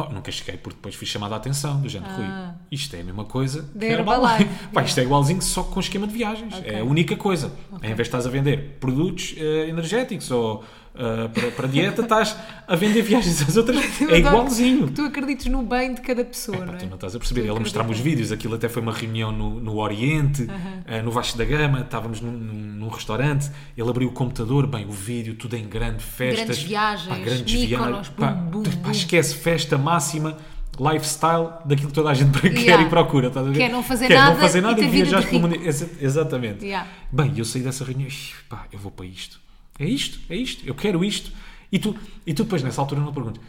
[0.01, 2.27] Oh, nunca cheguei, porque depois fui chamada a atenção do género, Rui.
[2.71, 4.49] Isto é a mesma coisa que Herbalife.
[4.73, 6.55] Pá, isto é igualzinho, só com esquema de viagens.
[6.55, 6.71] Ok.
[6.71, 7.51] É a única coisa.
[7.83, 10.63] Em vez de estás a vender produtos eh, energéticos ou
[10.95, 13.79] eh, para, para dieta, estás a vender viagens às outras.
[14.11, 14.89] É igualzinho.
[14.91, 16.77] Tu acredites no bem de cada pessoa, Pá, não é?
[16.79, 17.43] tu não estás a perceber.
[17.43, 20.47] Tu Ele mostrava os vídeos, aquilo até foi uma reunião no, no Oriente,
[20.87, 24.91] eh, no Vasco da Gama, estávamos num, num- restaurante, ele abriu o computador, bem, o
[24.93, 26.45] vídeo, tudo em grande, festas.
[26.47, 28.09] Grandes viagens, pá, grandes viagens.
[28.09, 28.91] Pá, bum, bum, tu- pá, bum.
[28.91, 30.37] esquece, festa máxima,
[30.81, 32.85] lifestyle daquilo que toda a gente quer Yeah.
[32.85, 33.29] e procura.
[33.29, 33.59] Estás a ver?
[33.59, 35.55] Quer não fazer Quer nada não fazer e nada e, de viajar pelo mundo.
[35.57, 36.65] Exa- Exatamente.
[36.65, 36.89] Yeah.
[37.13, 39.41] Bem, eu saí dessa reunião, "Ixi, pá, eu vou para isto.
[39.79, 41.31] É isto, é isto, eu quero isto.
[41.71, 41.95] E tu,
[42.27, 43.43] e tu depois, nessa altura, não perguntas,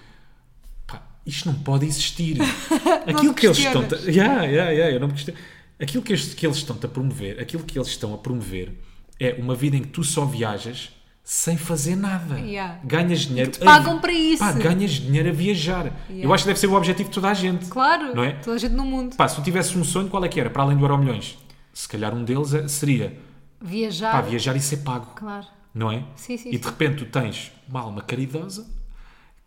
[1.26, 2.38] isto não pode existir.
[3.08, 3.82] aquilo que eles estão.
[4.08, 5.38] Yeah, yeah, yeah, eu não me questiono.
[5.82, 8.74] Aquilo que eles, que eles estão a promover, aquilo que eles estão a promover
[9.20, 10.90] é uma vida em que tu só viajas
[11.24, 12.40] sem fazer nada.
[12.40, 12.80] Yeah.
[12.84, 13.52] Ganhas dinheiro.
[13.52, 14.40] Te pagam a, para isso.
[14.44, 15.86] Pá, ganhas dinheiro a viajar.
[16.10, 16.34] Eu Yeah.
[16.34, 17.68] acho que deve ser o objetivo de toda a gente.
[17.68, 18.32] Claro, Não é?
[18.34, 19.16] toda a gente no mundo.
[19.16, 20.50] Pá, se tu tivesses um sonho, qual é que era?
[20.50, 21.38] Para além do Euro Milhões?
[21.74, 23.16] Se calhar um deles é- seria
[23.62, 24.12] Viajar.
[24.12, 25.12] pá, viajar e ser pago.
[25.16, 25.46] Claro.
[25.74, 26.04] Não é?
[26.16, 26.70] Sim, sim, E de sim.
[26.70, 28.68] repente tu tens uma alma caridosa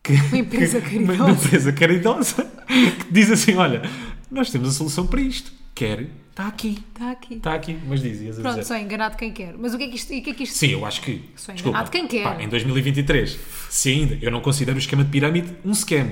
[0.03, 1.23] que, Uma empresa caridosa.
[1.25, 3.83] Uma empresa caridosa que diz assim: olha,
[4.31, 5.53] nós temos a solução para isto.
[5.75, 6.09] Quer?
[6.31, 6.83] Está aqui.
[6.93, 7.35] Está aqui.
[7.35, 7.79] Está aqui.
[7.87, 8.69] Mas diz, ias a Pronto, dizer.
[8.69, 9.55] só enganado quem quer.
[9.59, 10.13] Mas o que é que isto.
[10.15, 11.23] O que é que isto Sim, eu acho que.
[11.37, 12.23] Só desculpa, enganado quem quer.
[12.25, 13.39] pá, em 2023,
[13.71, 16.11] se ainda eu não considero o esquema de pirâmide um scam.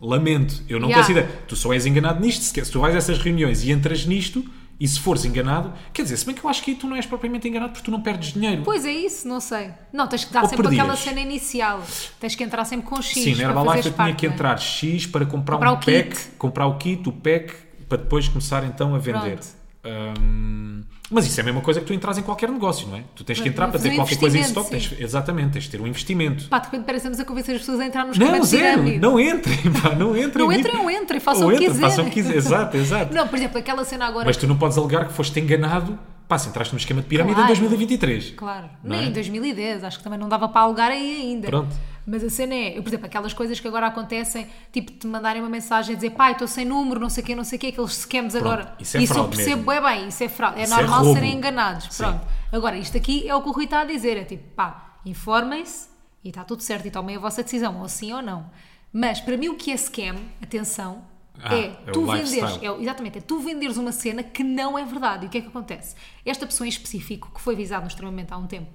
[0.00, 1.02] Lamento, eu não Yeah.
[1.06, 1.32] considero.
[1.48, 2.42] Tu só és enganado nisto.
[2.42, 4.44] Se, se tu vais a essas reuniões e entras nisto,
[4.78, 6.96] e se fores enganado, quer dizer, se bem que eu acho que aí tu não
[6.96, 8.62] és propriamente enganado porque tu não perdes dinheiro.
[8.62, 9.70] Pois é isso, não sei.
[9.92, 10.82] Não, tens que dar Ou sempre perdias.
[10.82, 11.82] aquela cena inicial.
[12.20, 13.22] Tens que entrar sempre com X.
[13.22, 14.28] Sim, na Herbalife eu tinha que é?
[14.28, 16.30] entrar X para comprar, Comprar um o pack, kit.
[16.36, 17.54] comprar o kit, o pack,
[17.88, 19.38] para depois começar então a vender.
[19.84, 23.04] Hum, mas isso é a mesma coisa que tu entras em qualquer negócio, não é?
[23.14, 24.68] Tu tens que entrar para ter um qualquer coisa em stock.
[24.70, 26.48] Tens, exatamente, tés de ter um investimento.
[26.48, 28.82] Pá, de repente parecemos a convencer as pessoas a entrar nos esquema Não, de zero,
[29.00, 30.44] não entrem, pá, não entrem.
[30.46, 31.90] Não entrem ou entrem, façam Ou o que entrem, quiserem.
[31.90, 32.38] façam o que quiserem.
[32.38, 33.14] Exato, exato.
[33.14, 34.24] Não, por exemplo, aquela cena agora.
[34.26, 37.36] Mas tu não podes alegar que foste enganado Pá, se entraste no esquema de pirâmide
[37.36, 37.52] Claro.
[37.52, 38.30] em 2023.
[38.36, 38.66] Claro.
[38.82, 39.08] Não Nem é?
[39.10, 41.46] em 2010, acho que também não dava para alugar aí ainda.
[41.46, 41.68] Pronto.
[42.06, 45.42] Mas a cena é, eu, por exemplo, aquelas coisas que agora acontecem, tipo te mandarem
[45.42, 47.60] uma mensagem a dizer pai, estou sem número, não sei o quê, não sei o
[47.60, 48.76] quê, aqueles scams agora.
[48.78, 49.82] isso é eu fraude percebo mesmo.
[49.82, 50.60] bem, bem, isso é fraude.
[50.60, 51.14] É Isso é normal roubo.
[51.14, 51.88] serem enganados.
[51.90, 52.04] Sim.
[52.04, 52.26] Pronto.
[52.52, 55.88] Agora, isto aqui é o que o Rui está a dizer: é tipo, pá, informem-se
[56.22, 58.48] e está tudo certo e tomem a vossa decisão, ou sim ou não.
[58.92, 61.02] Mas para mim o que é scam, atenção,
[61.42, 64.84] Ah, é, é tu venderes, é, exatamente, é tu venderes uma cena que não é
[64.84, 65.24] verdade.
[65.24, 65.94] E o que é que acontece?
[66.24, 68.70] Esta pessoa em específico, que foi avisado no extremamente há um tempo,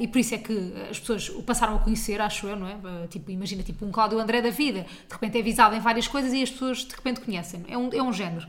[0.00, 2.72] e por isso é que as pessoas o passaram a conhecer, acho eu, não é?
[2.72, 6.08] Eh, Tipo, imagina, tipo um Cláudio André da vida, de repente é avisado em várias
[6.08, 7.64] coisas e as pessoas de repente conhecem.
[7.68, 8.46] É um, é um género.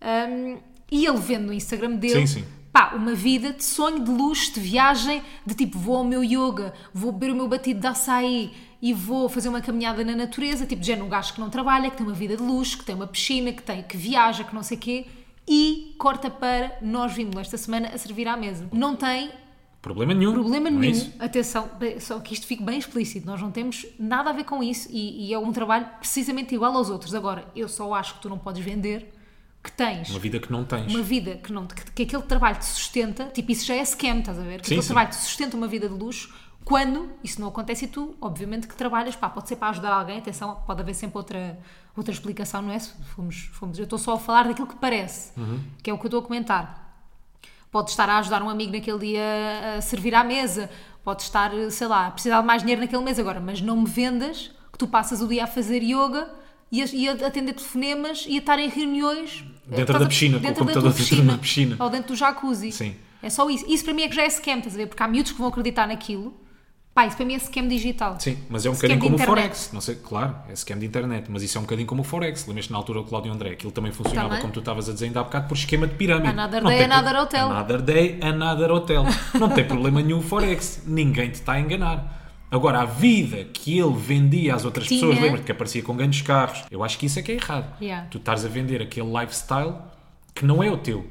[0.00, 0.58] Ahm,
[0.90, 2.44] e ele vende no Instagram dele Sim, sim.
[2.72, 6.74] pá, uma vida de sonho, de luxo, de viagem, de tipo, vou ao meu yoga,
[6.92, 10.82] vou beber o meu batido de açaí e vou fazer uma caminhada na natureza, tipo,
[10.82, 13.06] género, um gajo que não trabalha, que tem uma vida de luxo, que tem uma
[13.06, 15.06] piscina, que, tem, que viaja, que não sei o quê,
[15.46, 18.68] e corta para nós vimos esta semana a servir à mesa.
[18.72, 19.30] Não tem
[19.82, 20.32] Problema nenhum.
[20.32, 21.12] problema Não é nenhum, isso?
[21.18, 21.68] atenção,
[22.00, 25.26] só que isto fique bem explícito, nós não temos nada a ver com isso e,
[25.28, 27.14] e é um trabalho precisamente igual aos outros.
[27.14, 29.12] Agora, eu só acho que tu não podes vender
[29.62, 30.92] que tens Uma vida que não tens.
[30.92, 34.20] uma vida que, não, que, que aquele trabalho te sustenta, tipo, isso já é scam,
[34.20, 34.60] estás a ver?
[34.60, 34.88] Que Sim, aquele sim.
[34.88, 36.32] trabalho te sustenta uma vida de luxo,
[36.64, 40.18] quando isso não acontece e tu, obviamente, que trabalhas, pá, pode ser para ajudar alguém,
[40.18, 41.58] atenção, pode haver sempre outra,
[41.96, 42.78] outra explicação, não é?
[42.78, 45.58] Fomos, fomos, eu estou só a falar daquilo que parece, Uhum.
[45.82, 46.81] que é o que eu estou a comentar.
[47.72, 49.22] Pode estar a ajudar um amigo naquele dia
[49.78, 50.70] a servir à mesa,
[51.02, 53.88] pode estar, sei lá, a precisar de mais dinheiro naquele mês agora, mas não me
[53.88, 56.30] vendas que tu passas o dia a fazer yoga
[56.70, 60.08] e a, e a atender telefonemas e a estar em reuniões Dentro estás da a-
[60.08, 61.76] piscina, com o dentro computador tua dentro da piscina.
[61.80, 62.72] ou dentro do jacuzzi.
[62.72, 62.94] Sim.
[63.22, 63.64] É só isso.
[63.68, 64.86] Isso para mim é que já é scam, estás a ver?
[64.88, 66.34] Porque há miúdos que vão acreditar naquilo.
[66.94, 68.16] Pá, isso para mim é scam digital.
[68.20, 69.26] Sim, mas é um Scam bocadinho como o.
[69.26, 69.70] Forex.
[69.72, 72.46] Não sei, claro, é scam de internet, mas isso é um bocadinho como o Forex.
[72.46, 74.40] Lembras-te na altura o Cláudio André, aquilo também funcionava, Também.
[74.42, 76.28] como tu estavas a dizer ainda há bocado, por esquema de pirâmide.
[76.28, 77.50] Another Não day, tem pro- another hotel.
[77.50, 79.04] Another day, another hotel.
[79.40, 80.82] Não tem problema nenhum o Forex.
[80.86, 82.20] Ninguém te está a enganar.
[82.50, 85.00] Agora, a vida que ele vendia às outras Tinha.
[85.00, 86.62] pessoas, lembra-te que aparecia com grandes carros.
[86.70, 87.72] Eu acho que isso é que é errado.
[87.80, 88.06] Yeah.
[88.10, 89.72] Tu estás a vender aquele lifestyle
[90.34, 91.06] que não é o teu.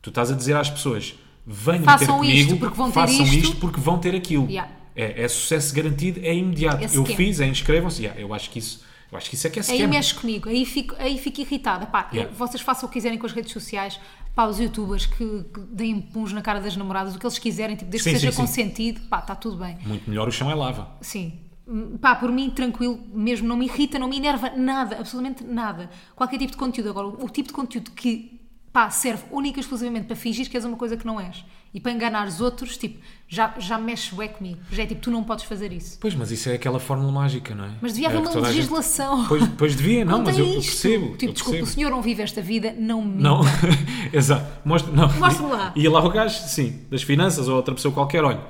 [0.00, 3.24] Tu estás a dizer às pessoas, venham Façam ter comigo, isto porque vão ter façam
[3.24, 3.34] isto.
[3.36, 4.48] isto porque vão ter aquilo.
[4.48, 4.70] Yeah.
[4.96, 6.82] É, é sucesso garantido, é imediato.
[6.82, 8.02] É eu fiz, é inscrevam-se.
[8.02, 8.82] Yeah, eu acho que isso,
[9.12, 9.88] eu acho que isso é que é Aí scam.
[9.88, 11.84] mexe comigo, aí fico, aí fico irritada.
[11.86, 12.32] Pá, Yeah.
[12.34, 14.00] vocês façam o que quiserem com as redes sociais,
[14.34, 17.76] pá, os youtubers que, que deem puns na cara das namoradas, o que eles quiserem,
[17.76, 18.42] tipo, desde Sim, que seja sim, sim.
[18.42, 19.76] consentido, pá, está tudo bem.
[19.84, 20.88] Muito melhor o chão é lava.
[21.02, 21.40] Sim.
[21.68, 25.90] Hum, Pá, por mim, tranquilo, mesmo, não me irrita, não me enerva nada, absolutamente nada.
[26.14, 26.88] Qualquer tipo de conteúdo.
[26.90, 28.40] Agora, o tipo de conteúdo que,
[28.72, 31.44] pá, serve única e exclusivamente para fingir que és uma coisa que não és
[31.76, 32.98] e para enganar os outros, tipo,
[33.28, 34.58] já, já mexe bué comigo.
[34.72, 35.98] Já é tipo, tu não podes fazer isso.
[36.00, 37.72] Pois, mas isso é aquela fórmula mágica, não é?
[37.82, 39.26] Mas devia É haver que uma a gente- legislação.
[39.28, 41.06] Pois, pois devia, não, mas eu, eu percebo.
[41.18, 41.66] Tipo, eu desculpa, o percebo.
[41.74, 43.40] senhor não vive esta vida, não me Não,
[44.10, 44.46] exato.
[44.64, 45.12] Mostra, não.
[45.18, 45.72] Mostra-me lá.
[45.76, 48.40] Ia lá o gajo, sim, das finanças ou outra pessoa qualquer, olha,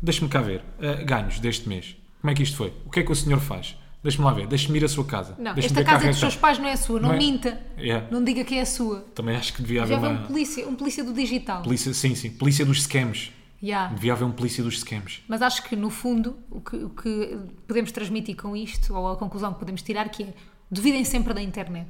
[0.00, 1.96] deixa-me cá ver, eh, ganhos deste mês.
[2.20, 2.72] Como é que isto foi?
[2.86, 3.76] O que é que o senhor faz?
[4.02, 5.34] Deixa-me lá ver, deixa-me ir a sua casa.
[5.38, 7.18] Não, esta casa é carro dos seus pais, não é sua, não, Não é?
[7.18, 7.60] minta.
[7.76, 8.06] Yeah.
[8.10, 9.00] Não diga que é a sua.
[9.14, 10.24] Também acho que devia haver Devia haver uma.
[10.24, 11.62] um polícia, um polícia do digital.
[11.62, 13.32] Polícia, sim, sim, polícia dos scams.
[13.60, 13.92] Yeah.
[13.92, 15.20] Devia haver um polícia dos scams.
[15.26, 17.36] Mas acho que, no fundo, o que, o que
[17.66, 20.34] podemos transmitir com isto, ou a conclusão que podemos tirar, que é
[20.70, 21.88] duvidem sempre da internet.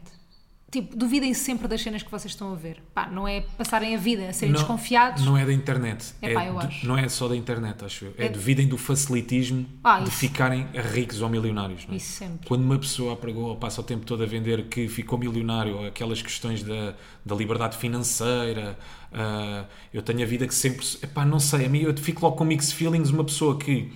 [0.71, 2.83] Tipo, duvidem sempre das cenas que vocês estão a ver.
[2.95, 5.25] Pá, não é passarem a vida a serem Não- desconfiados.
[5.25, 6.13] Não é da internet.
[6.21, 6.87] É eu de- acho.
[6.87, 8.15] não é só da internet, acho eu.
[8.19, 11.87] É, É- duvidem do facilitismo Ah, de ficarem ricos ou milionários.
[11.87, 11.97] Não é?
[11.97, 12.47] Isso sempre.
[12.47, 16.21] Quando uma pessoa apregou ou passa o tempo todo a vender que ficou milionário, aquelas
[16.21, 16.95] questões da,
[17.25, 18.79] da liberdade financeira,
[19.11, 20.85] ah, eu tenho a vida que sempre.
[21.03, 23.09] Epá, não sei, a mim eu fico logo com mixed feelings.
[23.11, 23.91] Uma pessoa que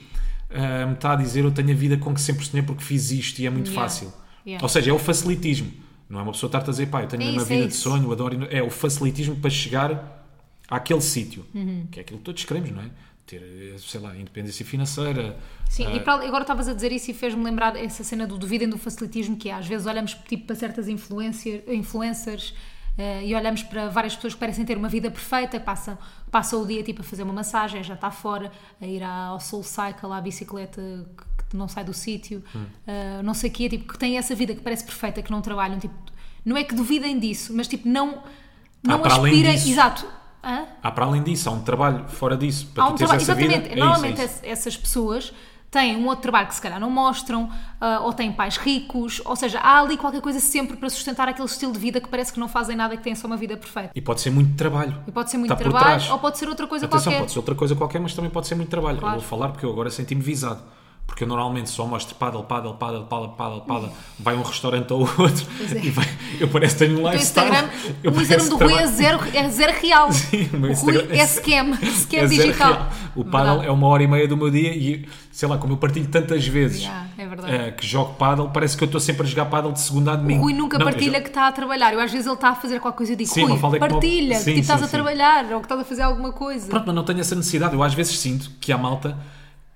[0.48, 3.10] ah, me está a dizer eu tenho a vida com que sempre sonhei porque fiz
[3.10, 3.82] isto e é muito Yeah.
[3.88, 4.12] fácil.
[4.46, 4.64] Yeah.
[4.64, 5.81] Ou seja, é o facilitismo.
[6.12, 7.66] Não é uma pessoa estar-te a dizer, pá, eu tenho É uma isso, é vida
[7.68, 7.82] de isso.
[7.88, 8.46] sonho, adoro.
[8.50, 10.22] É o facilitismo para chegar
[10.68, 11.86] àquele sítio, Uhum.
[11.90, 12.90] que é aquilo que todos queremos, não é?
[13.26, 15.38] Ter, eh, sei lá, independência financeira.
[15.70, 18.36] Sim, ah, e para- agora estavas a dizer isso e fez-me lembrar essa cena do
[18.36, 22.52] duvidem do facilitismo, que é, às vezes olhamos tipo, para certas influencer, influencers
[22.98, 25.96] eh, e olhamos para várias pessoas que parecem ter uma vida perfeita, passam,
[26.30, 29.62] passam o dia tipo, a fazer uma massagem, já está fora, a ir ao Soul
[29.62, 31.06] Cycle, à bicicleta
[31.52, 32.64] que, que não sai do sítio, Hum.
[32.86, 35.40] eh, não sei o quê, tipo, que têm essa vida que parece perfeita, que não
[35.40, 35.94] trabalham, tipo,
[36.44, 38.22] não é que duvidem disso, mas tipo, não,
[38.82, 40.06] não além aspirem, exato,
[40.44, 40.64] Hã?
[40.82, 42.66] Há para além disso, há um trabalho fora disso.
[42.74, 43.68] Para Há um trabalho, essa vida, exatamente.
[43.74, 44.34] é isso, Normalmente é isso.
[44.42, 45.32] ess- essas pessoas
[45.70, 47.48] têm um outro trabalho que se calhar não mostram,
[47.80, 51.46] ah, ou têm pais ricos, ou seja, há ali qualquer coisa sempre para sustentar aquele
[51.46, 53.90] estilo de vida que parece que não fazem nada, que têm só uma vida perfeita.
[53.94, 55.00] E pode ser muito trabalho.
[55.06, 57.20] E pode ser muito Está trabalho, ou pode ser outra coisa Atenção, qualquer.
[57.20, 58.98] pode ser outra coisa qualquer, mas também pode ser muito trabalho.
[58.98, 59.14] Claro.
[59.14, 60.60] Eu vou falar porque eu agora senti-me visado.
[61.12, 63.90] Porque eu normalmente só mostro paddle, paddle, paddle, paddle, paddle, paddle.
[64.18, 65.84] Vai um restaurante ou outro é.
[65.84, 66.08] e vai,
[66.40, 67.48] eu pareço que tenho um O lifestyle.
[67.50, 67.70] Instagram,
[68.02, 70.08] Eu o Instagram do que Rui é zero, é zero real.
[70.10, 72.72] Sim, o o Rui Instagram é scam, scam é digital.
[72.72, 72.88] real.
[73.14, 73.68] O paddle Verdade.
[73.68, 76.46] é uma hora e meia do meu dia e, sei lá, como eu partilho tantas
[76.46, 79.70] vezes Yeah, é eh, que jogo paddle, parece que eu estou sempre a jogar paddle
[79.72, 80.44] de segunda a O domingo.
[80.44, 81.92] Rui nunca Não, partilha que está a trabalhar.
[81.92, 84.38] Eu às vezes ele está a fazer qualquer coisa e digo, Sim, Rui, é partilha,
[84.38, 84.92] Sim, que tipo, estás sim, a sim.
[84.92, 86.68] trabalhar ou que estás a fazer alguma coisa.
[86.70, 87.74] Pronto, mas não tenho essa necessidade.
[87.74, 89.18] Eu às vezes sinto que há malta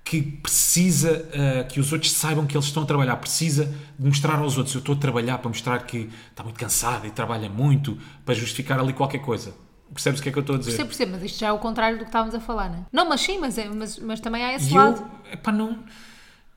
[0.06, 3.64] que precisa eh, que os outros saibam que eles estão a trabalhar, precisa
[3.98, 4.72] de mostrar aos outros.
[4.72, 8.78] Eu estou a trabalhar para mostrar que está muito cansado e trabalha muito para justificar
[8.78, 9.52] ali qualquer coisa.
[9.92, 10.70] Percebes o que é que eu estou a dizer?
[10.70, 12.82] Percebo, percebo, mas isto já é o contrário do que estávamos a falar, não é?
[12.92, 15.00] Não, mas sim, mas, é, mas, mas também há esse E lado.
[15.26, 15.80] eu, epá, não,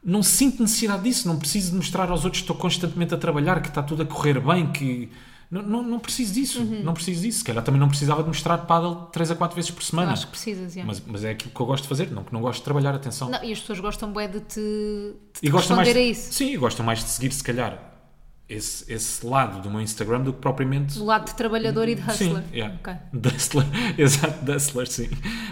[0.03, 3.61] não sinto necessidade disso, não preciso de mostrar aos outros que estou constantemente a trabalhar,
[3.63, 5.09] que está tudo a correr bem, que.
[5.51, 6.83] Não, não, não preciso disso, Uhum.
[6.83, 7.39] não preciso disso.
[7.39, 10.11] Se calhar também não precisava de mostrar paddle 3 a 4 vezes por Eu semana.
[10.11, 10.83] acho que precisas, já.
[10.83, 12.93] Mas, mas é aquilo que eu gosto de fazer, não que não gosto de trabalhar,
[12.93, 13.29] atenção.
[13.29, 16.33] Não, e as pessoas gostam bem de te, de te gostam responder mais a isso.
[16.33, 17.83] Sim, e gostam mais de seguir, se calhar,
[18.47, 20.93] esse, esse lado do meu Instagram do que propriamente.
[20.99, 22.43] Do lado de trabalhador e de hustler.
[22.43, 22.75] Sim, yeah.
[22.75, 22.93] Ok.
[23.13, 23.65] De hustler,
[23.97, 25.09] exato, de hustler, sim.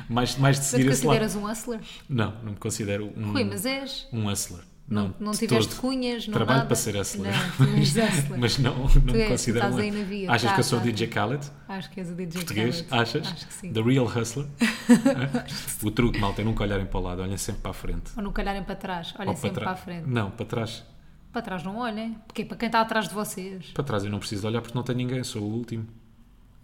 [0.10, 1.20] Mais, mais de Mas seguir te esse lado.
[1.20, 1.80] consideras um hustler?
[2.08, 4.08] Não, não me considero um, Rui, mas és.
[4.14, 4.62] um hustler.
[4.90, 5.82] Não, Não, tiveste todo.
[5.82, 6.68] cunhas, não Trabalho nada.
[6.68, 7.32] para ser hustler.
[7.60, 8.40] Não, hustler.
[8.40, 10.32] Mas não, não me tu considero estás aí na via.
[10.32, 10.86] Achas Tá, que eu sou tá.
[10.86, 11.46] DJ Khaled?
[11.68, 12.82] Acho que és o DJ Português?
[12.84, 13.02] Khaled.
[13.04, 13.28] Achas?
[13.28, 13.74] Acho que sim.
[13.74, 14.48] The real hustler?
[15.84, 18.12] o truque, malta, é nunca olharem para o lado, olhem sempre para a frente.
[18.16, 19.80] Ou nunca olharem para trás, olhem Ou sempre para, trás.
[19.80, 20.08] a frente.
[20.10, 20.84] Não, para trás.
[21.34, 22.18] Para trás não olhem.
[22.26, 23.66] Porque para quem está atrás de vocês.
[23.74, 25.86] Para trás eu não preciso olhar porque não tenho ninguém, sou o último.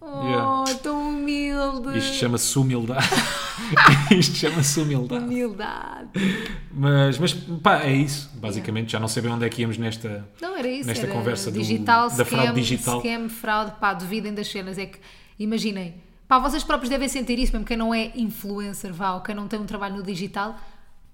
[0.06, 0.74] Oh, Yeah.
[0.82, 1.98] tão humilde.
[1.98, 3.08] Isto chama-se humildade.
[4.16, 5.24] Isto chama-se humildade.
[5.24, 6.08] Humildade.
[6.72, 8.30] Mas, mas pá, é isso.
[8.34, 10.28] Basicamente, já não sei bem onde é que íamos nesta.
[10.40, 10.86] Não, era isso.
[10.86, 13.00] Nesta era conversa do- digital, da fraude digital.
[13.00, 14.78] Scam, fraude, pá, duvidem das cenas.
[14.78, 14.98] É que,
[15.38, 15.94] imaginem,
[16.28, 19.48] pá, vocês próprios devem sentir isso, mesmo quem não é influencer, vá, ou quem não
[19.48, 20.56] tem um trabalho no digital,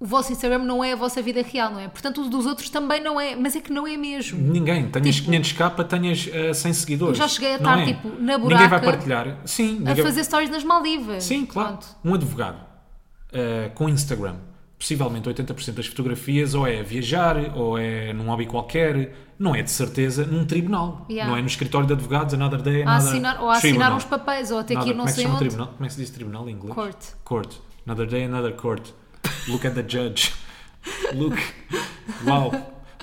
[0.01, 1.87] o vosso Instagram não é a vossa vida real, não é?
[1.87, 4.41] Portanto, o dos outros também não é, mas é que não é mesmo.
[4.41, 4.89] Ninguém.
[4.91, 7.19] Tenhas Tipo, 500k para tenhas uh, 100 seguidores.
[7.19, 7.85] eu já cheguei a estar, é.
[7.85, 9.37] tipo, na Ninguém vai buraca partilhar.
[9.45, 10.03] Sim, A ninguém...
[10.05, 11.23] fazer stories nas Maldivas.
[11.25, 11.69] Sim, claro.
[11.77, 11.87] Pronto.
[12.03, 14.37] Um advogado uh, com Instagram,
[14.79, 19.61] possivelmente 80% das fotografias ou é a viajar, ou é num hobby qualquer, não é
[19.63, 21.05] de certeza num tribunal.
[21.11, 21.31] Yeah.
[21.31, 24.05] Não é no escritório de advogados, another day, A another assinar, ou a assinar uns
[24.05, 25.39] papéis, ou a Nada- que ir não como é sei onde.
[25.41, 25.67] tribunal?
[25.69, 26.75] Como é que se diz tribunal em inglês?
[26.75, 26.97] Court.
[27.23, 27.53] Court.
[27.87, 28.89] Another day, another court.
[29.51, 30.33] Look at the judge.
[31.13, 31.37] Look.
[32.27, 32.53] Uau.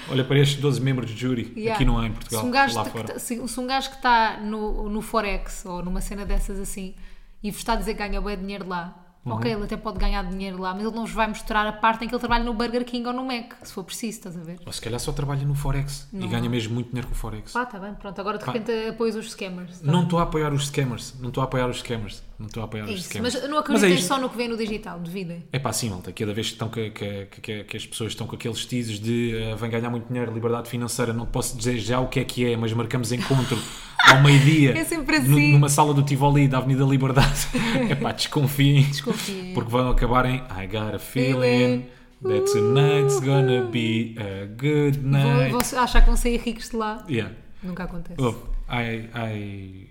[0.10, 1.52] Olha para estes 12 membros de júri.
[1.56, 1.76] Yeah.
[1.76, 2.42] Aqui não há em Portugal.
[2.42, 3.20] Se um gajo, lá que fora.
[3.20, 6.96] se, se um gajo que está no, no Forex ou numa cena dessas assim
[7.44, 9.38] e vos está a dizer que ganha bem dinheiro lá, Uhum.
[9.38, 12.06] ok, ele até pode ganhar dinheiro lá, mas ele não vos vai mostrar a parte
[12.06, 14.42] em que ele trabalha no Burger King ou no Mac, se for preciso, estás a
[14.42, 14.60] ver?
[14.66, 16.28] Ou se calhar só trabalha no Forex e Não.
[16.28, 17.52] ganha mesmo muito dinheiro com o Forex.
[17.54, 18.52] Pá, tá bem, pronto, agora de Pá.
[18.52, 19.80] repente apoias os scammers.
[19.80, 21.16] tá Não estou a apoiar os scammers.
[21.20, 22.24] Não estou a apoiar os scammers.
[22.40, 23.34] Não estou a apoiar É os isso, scammers.
[23.36, 24.08] mas não é acreditem isto.
[24.08, 25.44] só no que vem no digital, duvidem.
[25.52, 26.12] É pá, sim, malta.
[26.12, 29.34] Cada vez que, estão que, que, que, que as pessoas estão com aqueles teases de
[29.54, 32.46] uh, vem ganhar muito dinheiro, liberdade financeira, não posso dizer já o que é que
[32.54, 33.58] é, mas marcamos encontro
[34.10, 35.52] ao meio-dia É assim.
[35.52, 37.48] numa sala do Tivoli da Avenida Liberdade.
[37.90, 38.84] é pá, desconfiem.
[38.84, 39.54] Desconfiem.
[39.54, 41.86] Porque vão acabar em I got a feeling
[42.24, 45.52] that tonight's gonna be a good night.
[45.52, 47.06] vão achar que vão sair ricos de lá.
[47.10, 47.34] Yeah.
[47.64, 48.20] Nunca acontece.
[48.22, 48.34] Oh,
[48.72, 49.88] I, I...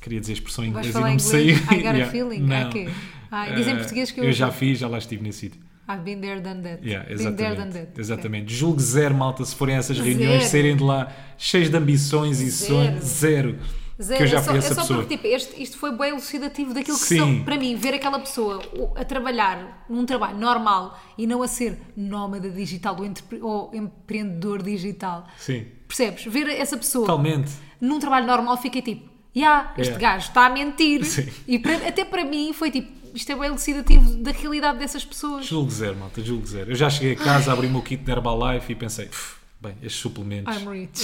[0.00, 1.56] Queria dizer a expressão em inglês e não me saiu.
[1.56, 2.06] I got a Yeah.
[2.10, 2.40] feeling?
[2.40, 2.68] Não.
[2.68, 2.88] Ok.
[3.30, 5.60] Ah, diz em Eh, português que eu- Eu já fiz, já lá estive nesse sítio.
[5.94, 6.80] I've been there, done that.
[6.86, 7.72] Yeah, been there, done exatamente.
[7.86, 8.00] that.
[8.00, 8.54] exatamente.
[8.54, 12.50] Julgo zero, malta, se forem a essas reuniões, serem de lá cheios de ambições e
[12.50, 13.04] sonhos.
[13.04, 13.58] Zero.
[14.00, 14.98] Zero, que eu já é só, fui é essa só pessoa.
[15.00, 17.18] porque tipo, este, isto foi bem elucidativo daquilo que Sim.
[17.18, 17.44] são.
[17.44, 18.60] Para mim, ver aquela pessoa
[18.96, 24.62] a trabalhar num trabalho normal e não a ser nómada digital ou, entre- ou empreendedor
[24.62, 25.26] digital.
[25.38, 26.24] Sim, Percebes?
[26.24, 27.52] Ver essa pessoa totalmente.
[27.80, 30.00] num trabalho normal, fiquei tipo, yeah, este Yeah.
[30.14, 31.04] gajo está a mentir.
[31.04, 31.28] Sim.
[31.46, 35.46] E para- até para mim foi tipo, isto é bem elucidativo da realidade dessas pessoas.
[35.46, 36.70] Julgo zero, malta, julgo zero.
[36.70, 39.74] Eu já cheguei a casa, abri o meu kit de Herbalife e pensei, "Uf, bem,
[39.82, 41.02] estes suplementos, I'm rich.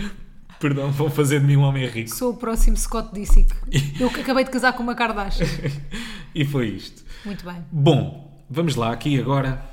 [0.60, 2.10] perdão, vão fazer de mim um homem rico.
[2.14, 3.52] Sou o próximo Scott Disick.
[3.98, 5.46] Eu acabei de casar com uma Kardashian.
[6.34, 7.04] E foi isto.
[7.24, 7.64] Muito bem.
[7.70, 9.64] Bom, vamos lá aqui agora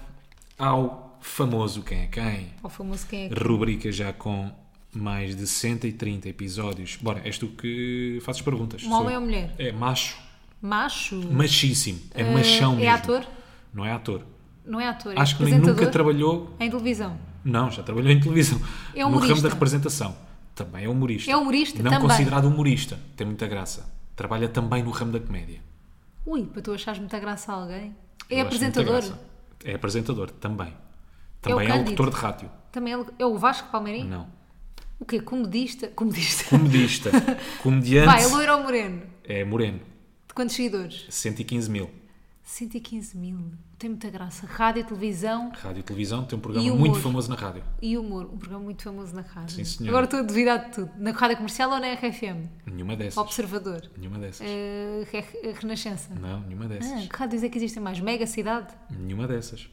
[0.57, 2.47] ao famoso Quem é Quem.
[2.63, 3.43] O famoso quem é que.
[3.43, 4.51] Rubrica já com
[4.93, 6.97] mais de 130 episódios.
[7.01, 8.83] Bora, és tu que fazes perguntas.
[8.83, 9.53] Um homem ou mulher?
[9.57, 10.17] É macho.
[10.61, 11.15] Macho?
[11.31, 11.99] Machíssimo.
[12.13, 12.91] É Eh, machão é mesmo.
[12.95, 13.27] ator?
[13.73, 14.21] Não é ator.
[14.65, 16.55] Não é ator, é Acho que nem nunca trabalhou.
[16.59, 17.17] em televisão.
[17.43, 18.59] Não, já trabalhou em televisão.
[18.95, 19.33] É no humorista.
[19.35, 20.17] ramo da representação.
[20.55, 21.29] Também é humorista.
[21.31, 22.07] É humorista, Não também.
[22.07, 22.99] considerado humorista.
[23.15, 23.87] Tem muita graça.
[24.15, 25.59] Trabalha também no ramo da comédia.
[26.25, 27.95] Ui, para tu achares muita graça a alguém.
[28.29, 29.03] É Eu apresentador.
[29.63, 30.69] É apresentador, também.
[30.69, 30.73] É
[31.41, 31.91] Também é, Cândido.
[31.91, 32.51] locutor de rádio.
[32.71, 34.07] Também é, é o Vasco Palmeirinho?
[34.09, 34.27] Não.
[34.99, 35.19] O quê?
[35.19, 35.89] Comedista?
[35.89, 36.45] Comedista.
[36.49, 37.11] Comedista.
[37.61, 38.07] Comediante.
[38.07, 39.01] Vai, é loiro ou moreno?
[39.23, 39.79] É moreno.
[40.35, 41.05] Quantos seguidores?
[41.09, 41.89] 115 mil.
[42.43, 43.39] 115 mil.
[43.79, 44.45] Tem muita graça.
[44.45, 47.63] Rádio, televisão Rádio e televisão tem um programa E muito famoso na rádio.
[47.81, 48.25] e humor.
[48.31, 49.55] Um programa muito famoso na rádio.
[49.55, 49.91] Sim, senhora.
[49.91, 50.91] Agora estou a duvidar de tudo.
[50.97, 52.47] Na rádio comercial ou na RFM?
[52.67, 53.17] Nenhuma dessas.
[53.17, 53.89] Observador.
[53.97, 54.45] Nenhuma dessas.
[55.11, 56.13] Re- Renascença.
[56.13, 57.07] Não, nenhuma Ah, dessas.
[57.07, 57.99] que rádios é que existem mais?
[57.99, 58.67] Mega Cidade?
[58.91, 59.67] Nenhuma dessas.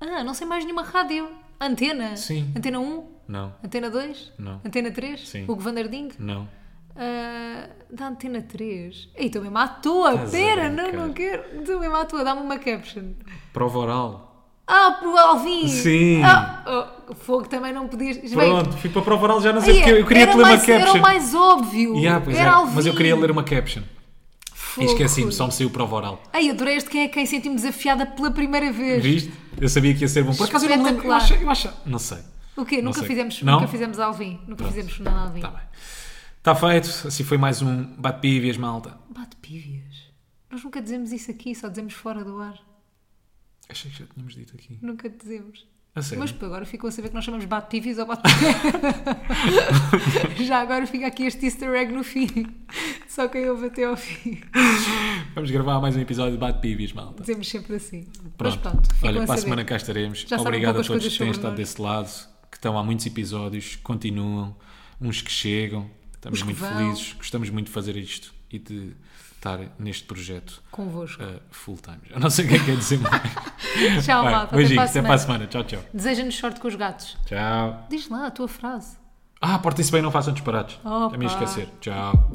[0.00, 1.28] Ah, não sei mais nenhuma rádio.
[1.60, 2.16] Antena?
[2.16, 2.52] Sim.
[2.56, 3.06] Antena 1?
[3.26, 4.32] Não, Antena 2?
[4.38, 4.60] Não.
[4.64, 5.28] Antena 3?
[5.28, 5.44] Sim.
[5.44, 6.10] Hugo Vanderding?
[6.18, 6.48] não.
[6.96, 9.08] Ah, da Antena 3?
[9.16, 10.12] Ei, estou mesmo à toa.
[10.14, 11.42] Estás Pera, não, não quero.
[11.60, 12.24] Estou mesmo à toa.
[12.24, 13.12] Dá-me uma caption.
[13.52, 14.30] Prova oral.
[14.66, 15.68] Ah, pro Alvin!
[15.68, 16.22] Sim.
[16.22, 18.16] Ah, oh, fogo também não podias.
[18.16, 20.38] Bem, Pronto, fico para a prova oral já não sei porque eu queria era te
[20.38, 20.98] ler uma mais, Era caption.
[20.98, 21.96] o mais óbvio.
[21.96, 22.72] Yeah, era é, Alvin.
[22.74, 23.82] mas eu queria ler uma caption.
[24.78, 26.22] E esqueci-me, só me saiu prova oral.
[26.32, 29.02] Ai, adorei este quem é quem senti-me desafiada pela primeira vez.
[29.02, 29.32] Viste?
[29.60, 30.34] Eu sabia que ia ser bom.
[30.34, 31.06] Por acaso eu não lembro.
[31.06, 31.70] Eu acho, eu acho.
[31.84, 32.18] Não sei.
[32.56, 32.76] O quê?
[32.76, 33.08] Não Nunca sei.
[33.08, 33.54] fizemos, Não?
[33.54, 34.40] nunca fizemos Alvin.
[34.48, 34.72] Nunca Pronto.
[34.72, 35.36] fizemos Fernando Alvin.
[35.40, 35.60] Está bem.
[36.44, 37.08] Está feito.
[37.08, 38.98] Assim foi mais um bate-pívias, malta.
[39.08, 40.12] Bate pívias.
[40.50, 42.60] Nós nunca dizemos isso aqui, só dizemos fora do ar.
[43.66, 44.78] Achei que já tínhamos dito aqui.
[44.82, 45.66] Nunca dizemos.
[45.94, 46.18] A sério.
[46.18, 48.28] Mas pô, agora ficou a saber que nós chamamos bate pívias ou bate
[50.44, 52.28] Já agora fica aqui este easter egg no fim.
[53.08, 54.38] Só quem ouve até ao fim.
[55.34, 57.22] Vamos gravar mais um episódio de bate-pívias, malta.
[57.22, 58.02] Dizemos sempre assim.
[58.36, 58.42] Pronto.
[58.42, 60.26] Mas pronto, Olha, para a semana cá estaremos.
[60.28, 62.10] Já Obrigado a todos que têm estado desse lado,
[62.50, 64.54] que estão há muitos episódios, continuam,
[65.00, 65.88] uns que chegam.
[66.24, 66.70] Estamos muito vão.
[66.70, 68.96] felizes, gostamos muito de fazer isto e de
[69.34, 71.22] estar neste projeto Convosco.
[71.22, 72.00] uh, full time.
[72.08, 73.22] Eu não sei o que é que quer dizer mais.
[74.02, 74.56] Tchau, Vai, malta.
[74.56, 75.46] A até para a semana.
[75.46, 75.84] Tchau, tchau.
[75.92, 77.18] Deseja-nos sorte com os gatos.
[77.26, 77.86] Tchau.
[77.90, 78.96] Diz lá a tua frase.
[79.38, 80.78] Ah, portem-se bem, não façam disparates.
[80.82, 81.10] Opa.
[81.10, 81.68] Já me esquecer.
[81.82, 82.32] Tchau.